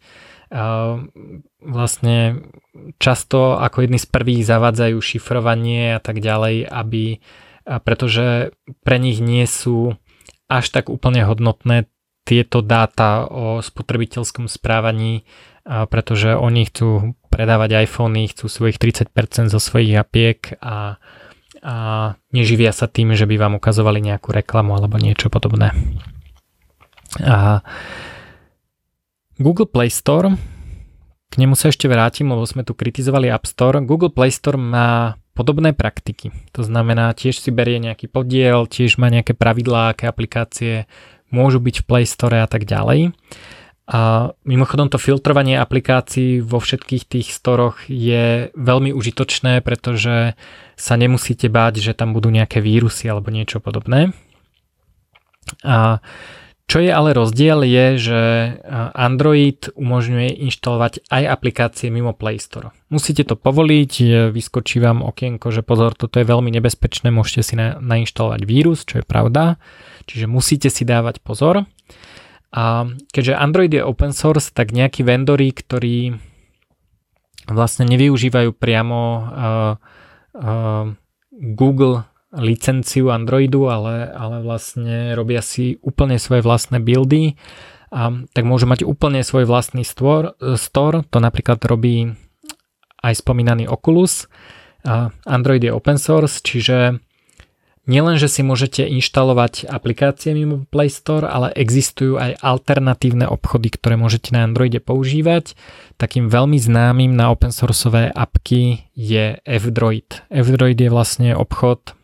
[1.64, 2.44] Vlastne
[3.00, 7.24] často ako jedni z prvých zavádzajú šifrovanie a tak ďalej, aby,
[7.64, 8.52] pretože
[8.84, 9.96] pre nich nie sú
[10.52, 11.88] až tak úplne hodnotné
[12.28, 15.24] tieto dáta o spotrebiteľskom správaní,
[15.64, 21.00] pretože oni chcú predávať iPhony, chcú svojich 30% zo svojich apiek a,
[21.64, 21.76] a
[22.36, 25.72] neživia sa tým, že by vám ukazovali nejakú reklamu alebo niečo podobné.
[27.24, 27.64] A
[29.40, 30.36] Google Play Store
[31.32, 33.80] k nemu sa ešte vrátim, lebo sme tu kritizovali App Store.
[33.80, 36.36] Google Play Store má podobné praktiky.
[36.52, 40.92] To znamená, tiež si berie nejaký podiel, tiež má nejaké pravidlá, aké aplikácie
[41.32, 43.16] môžu byť v Play Store a tak ďalej.
[43.90, 50.38] A mimochodom to filtrovanie aplikácií vo všetkých tých storoch je veľmi užitočné, pretože
[50.78, 54.14] sa nemusíte báť, že tam budú nejaké vírusy alebo niečo podobné.
[55.66, 56.00] A
[56.72, 58.20] čo je ale rozdiel je, že
[58.96, 62.72] Android umožňuje inštalovať aj aplikácie mimo Play Store.
[62.88, 63.92] Musíte to povoliť,
[64.32, 69.04] vyskočí vám okienko, že pozor, toto je veľmi nebezpečné, môžete si na, nainštalovať vírus, čo
[69.04, 69.60] je pravda,
[70.08, 71.68] čiže musíte si dávať pozor.
[72.52, 72.84] A
[73.16, 76.20] keďže Android je open source, tak nejakí vendory, ktorí
[77.48, 79.24] vlastne nevyužívajú priamo uh,
[80.36, 80.86] uh,
[81.32, 87.36] Google licenciu Androidu, ale, ale vlastne robia si úplne svoje vlastné buildy,
[87.92, 91.04] a, tak môžu mať úplne svoj vlastný store, store.
[91.12, 92.16] To napríklad robí
[93.04, 94.32] aj spomínaný Oculus.
[94.88, 97.04] A Android je open source, čiže
[97.90, 103.98] nielen, že si môžete inštalovať aplikácie mimo Play Store, ale existujú aj alternatívne obchody, ktoré
[103.98, 105.54] môžete na Androide používať.
[105.98, 110.26] Takým veľmi známym na open sourceové apky je F-Droid.
[110.30, 111.98] F-Droid je vlastne obchod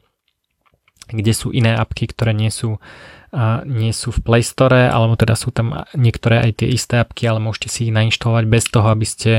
[1.07, 2.83] kde sú iné apky, ktoré nie sú,
[3.31, 7.27] a nie sú v Play Store, alebo teda sú tam niektoré aj tie isté apky,
[7.27, 9.31] ale môžete si ich nainštalovať bez toho, aby ste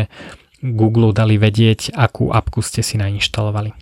[0.64, 3.72] Google dali vedieť, akú apku ste si nainštalovali.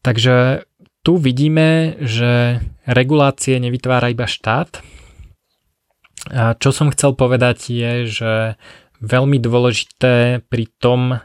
[0.00, 0.64] Takže
[1.00, 4.84] tu vidíme, že regulácie nevytvára iba štát.
[6.28, 8.32] A čo som chcel povedať je, že
[9.00, 11.16] veľmi dôležité pri tom,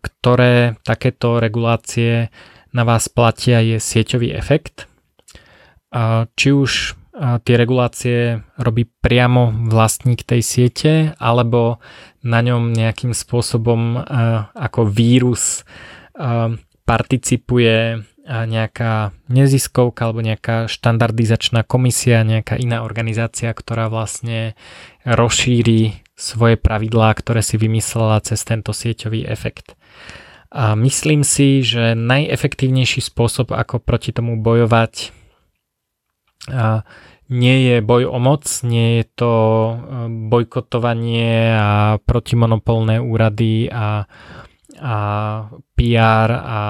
[0.00, 2.32] ktoré takéto regulácie
[2.72, 4.88] na vás platia je sieťový efekt.
[6.34, 6.70] Či už
[7.14, 11.78] tie regulácie robí priamo vlastník tej siete, alebo
[12.24, 14.00] na ňom nejakým spôsobom
[14.56, 15.62] ako vírus
[16.84, 24.56] participuje nejaká neziskovka alebo nejaká štandardizačná komisia, nejaká iná organizácia, ktorá vlastne
[25.04, 29.76] rozšíri svoje pravidlá, ktoré si vymyslela cez tento sieťový efekt.
[30.54, 35.10] A myslím si, že najefektívnejší spôsob, ako proti tomu bojovať,
[37.28, 39.74] nie je boj o moc, nie je to e,
[40.28, 44.04] bojkotovanie a protimonopolné úrady a,
[44.76, 44.96] a
[45.72, 46.60] PR a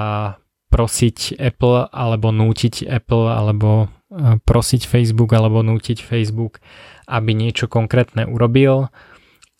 [0.75, 6.59] prosiť Apple alebo nútiť Apple alebo e, prosiť Facebook alebo nútiť Facebook,
[7.07, 8.91] aby niečo konkrétne urobil,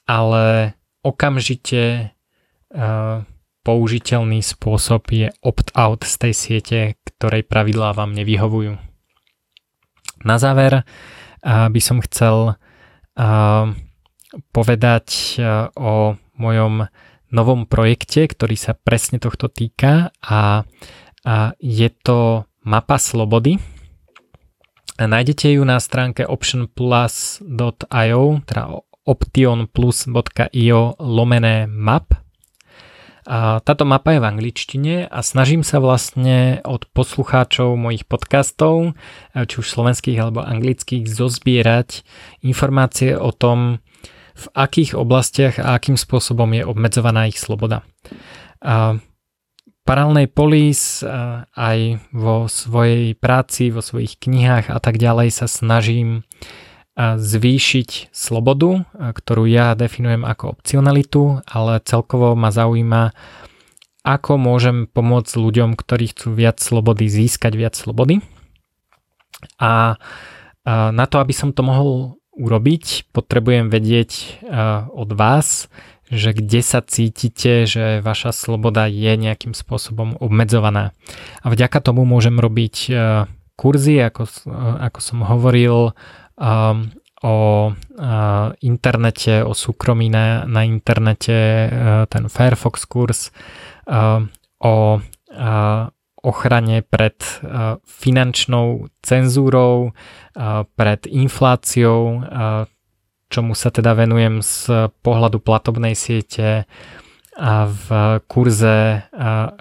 [0.04, 2.10] ale okamžite
[2.74, 3.22] uh,
[3.66, 8.78] použiteľný spôsob je opt-out z tej siete, ktorej pravidlá vám nevyhovujú.
[10.26, 10.86] Na záver
[11.46, 12.58] by som chcel
[14.50, 15.38] povedať
[15.78, 16.90] o mojom
[17.34, 20.64] novom projekte, ktorý sa presne tohto týka a,
[21.60, 23.58] je to mapa slobody.
[24.96, 28.64] Nájdete ju na stránke optionplus.io, teda
[29.06, 32.26] optionplus.io lomené map
[33.26, 38.94] a táto mapa je v angličtine a snažím sa vlastne od poslucháčov mojich podcastov,
[39.34, 42.06] či už slovenských alebo anglických, zozbierať
[42.46, 43.82] informácie o tom,
[44.36, 47.82] v akých oblastiach a akým spôsobom je obmedzovaná ich sloboda.
[48.62, 49.02] A
[49.86, 51.06] Paralelnej polis
[51.54, 51.80] aj
[52.10, 56.26] vo svojej práci, vo svojich knihách a tak ďalej sa snažím
[56.98, 63.14] zvýšiť slobodu, ktorú ja definujem ako opcionalitu, ale celkovo ma zaujíma,
[64.02, 68.26] ako môžem pomôcť ľuďom, ktorí chcú viac slobody, získať viac slobody.
[69.62, 70.02] A
[70.66, 74.42] na to, aby som to mohol urobiť, potrebujem vedieť
[74.90, 75.70] od vás,
[76.12, 80.94] že kde sa cítite, že vaša sloboda je nejakým spôsobom obmedzovaná.
[81.42, 82.94] A vďaka tomu môžem robiť
[83.56, 84.28] kurzy, ako,
[84.84, 85.96] ako som hovoril,
[86.38, 86.92] um,
[87.26, 91.72] o uh, internete, o súkromí na, na internete,
[92.06, 93.34] ten Firefox kurz,
[94.62, 94.74] o
[96.26, 97.18] ochrane pred
[97.86, 99.94] finančnou cenzúrou,
[100.76, 102.26] pred infláciou,
[103.36, 106.64] čomu sa teda venujem z pohľadu platobnej siete,
[107.36, 107.88] a v
[108.32, 109.04] kurze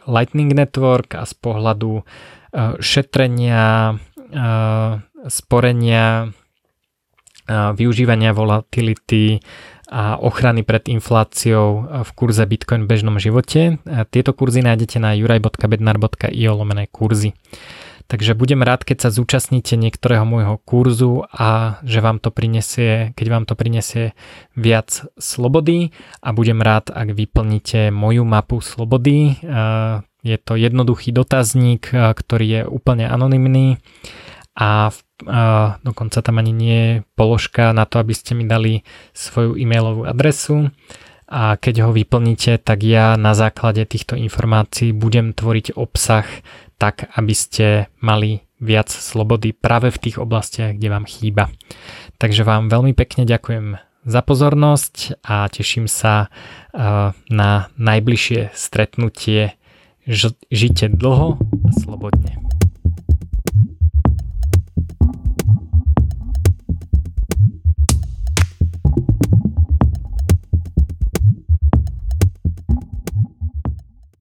[0.07, 2.07] Lightning Network a z pohľadu
[2.79, 3.99] šetrenia,
[5.27, 6.31] sporenia,
[7.51, 9.43] využívania volatility
[9.91, 11.66] a ochrany pred infláciou
[12.07, 13.83] v kurze Bitcoin v bežnom živote.
[14.14, 17.35] Tieto kurzy nájdete na juraj.bednar.io lomené kurzy.
[18.05, 23.26] Takže budem rád, keď sa zúčastníte niektorého môjho kurzu a že vám to prinesie, keď
[23.32, 24.12] vám to prinesie
[24.52, 25.88] viac slobody.
[26.20, 29.40] A budem rád, ak vyplníte moju mapu slobody.
[30.20, 33.80] Je to jednoduchý dotazník, ktorý je úplne anonymný.
[34.55, 34.92] A,
[35.82, 38.84] dokonca tam ani nie je položka na to, aby ste mi dali
[39.16, 40.70] svoju e-mailovú adresu.
[41.24, 46.28] A keď ho vyplníte, tak ja na základe týchto informácií budem tvoriť obsah
[46.79, 47.66] tak, aby ste
[48.01, 51.53] mali viac slobody práve v tých oblastiach, kde vám chýba.
[52.16, 56.29] Takže vám veľmi pekne ďakujem za pozornosť a teším sa
[57.29, 59.57] na najbližšie stretnutie.
[60.53, 62.53] Žite dlho a slobodne.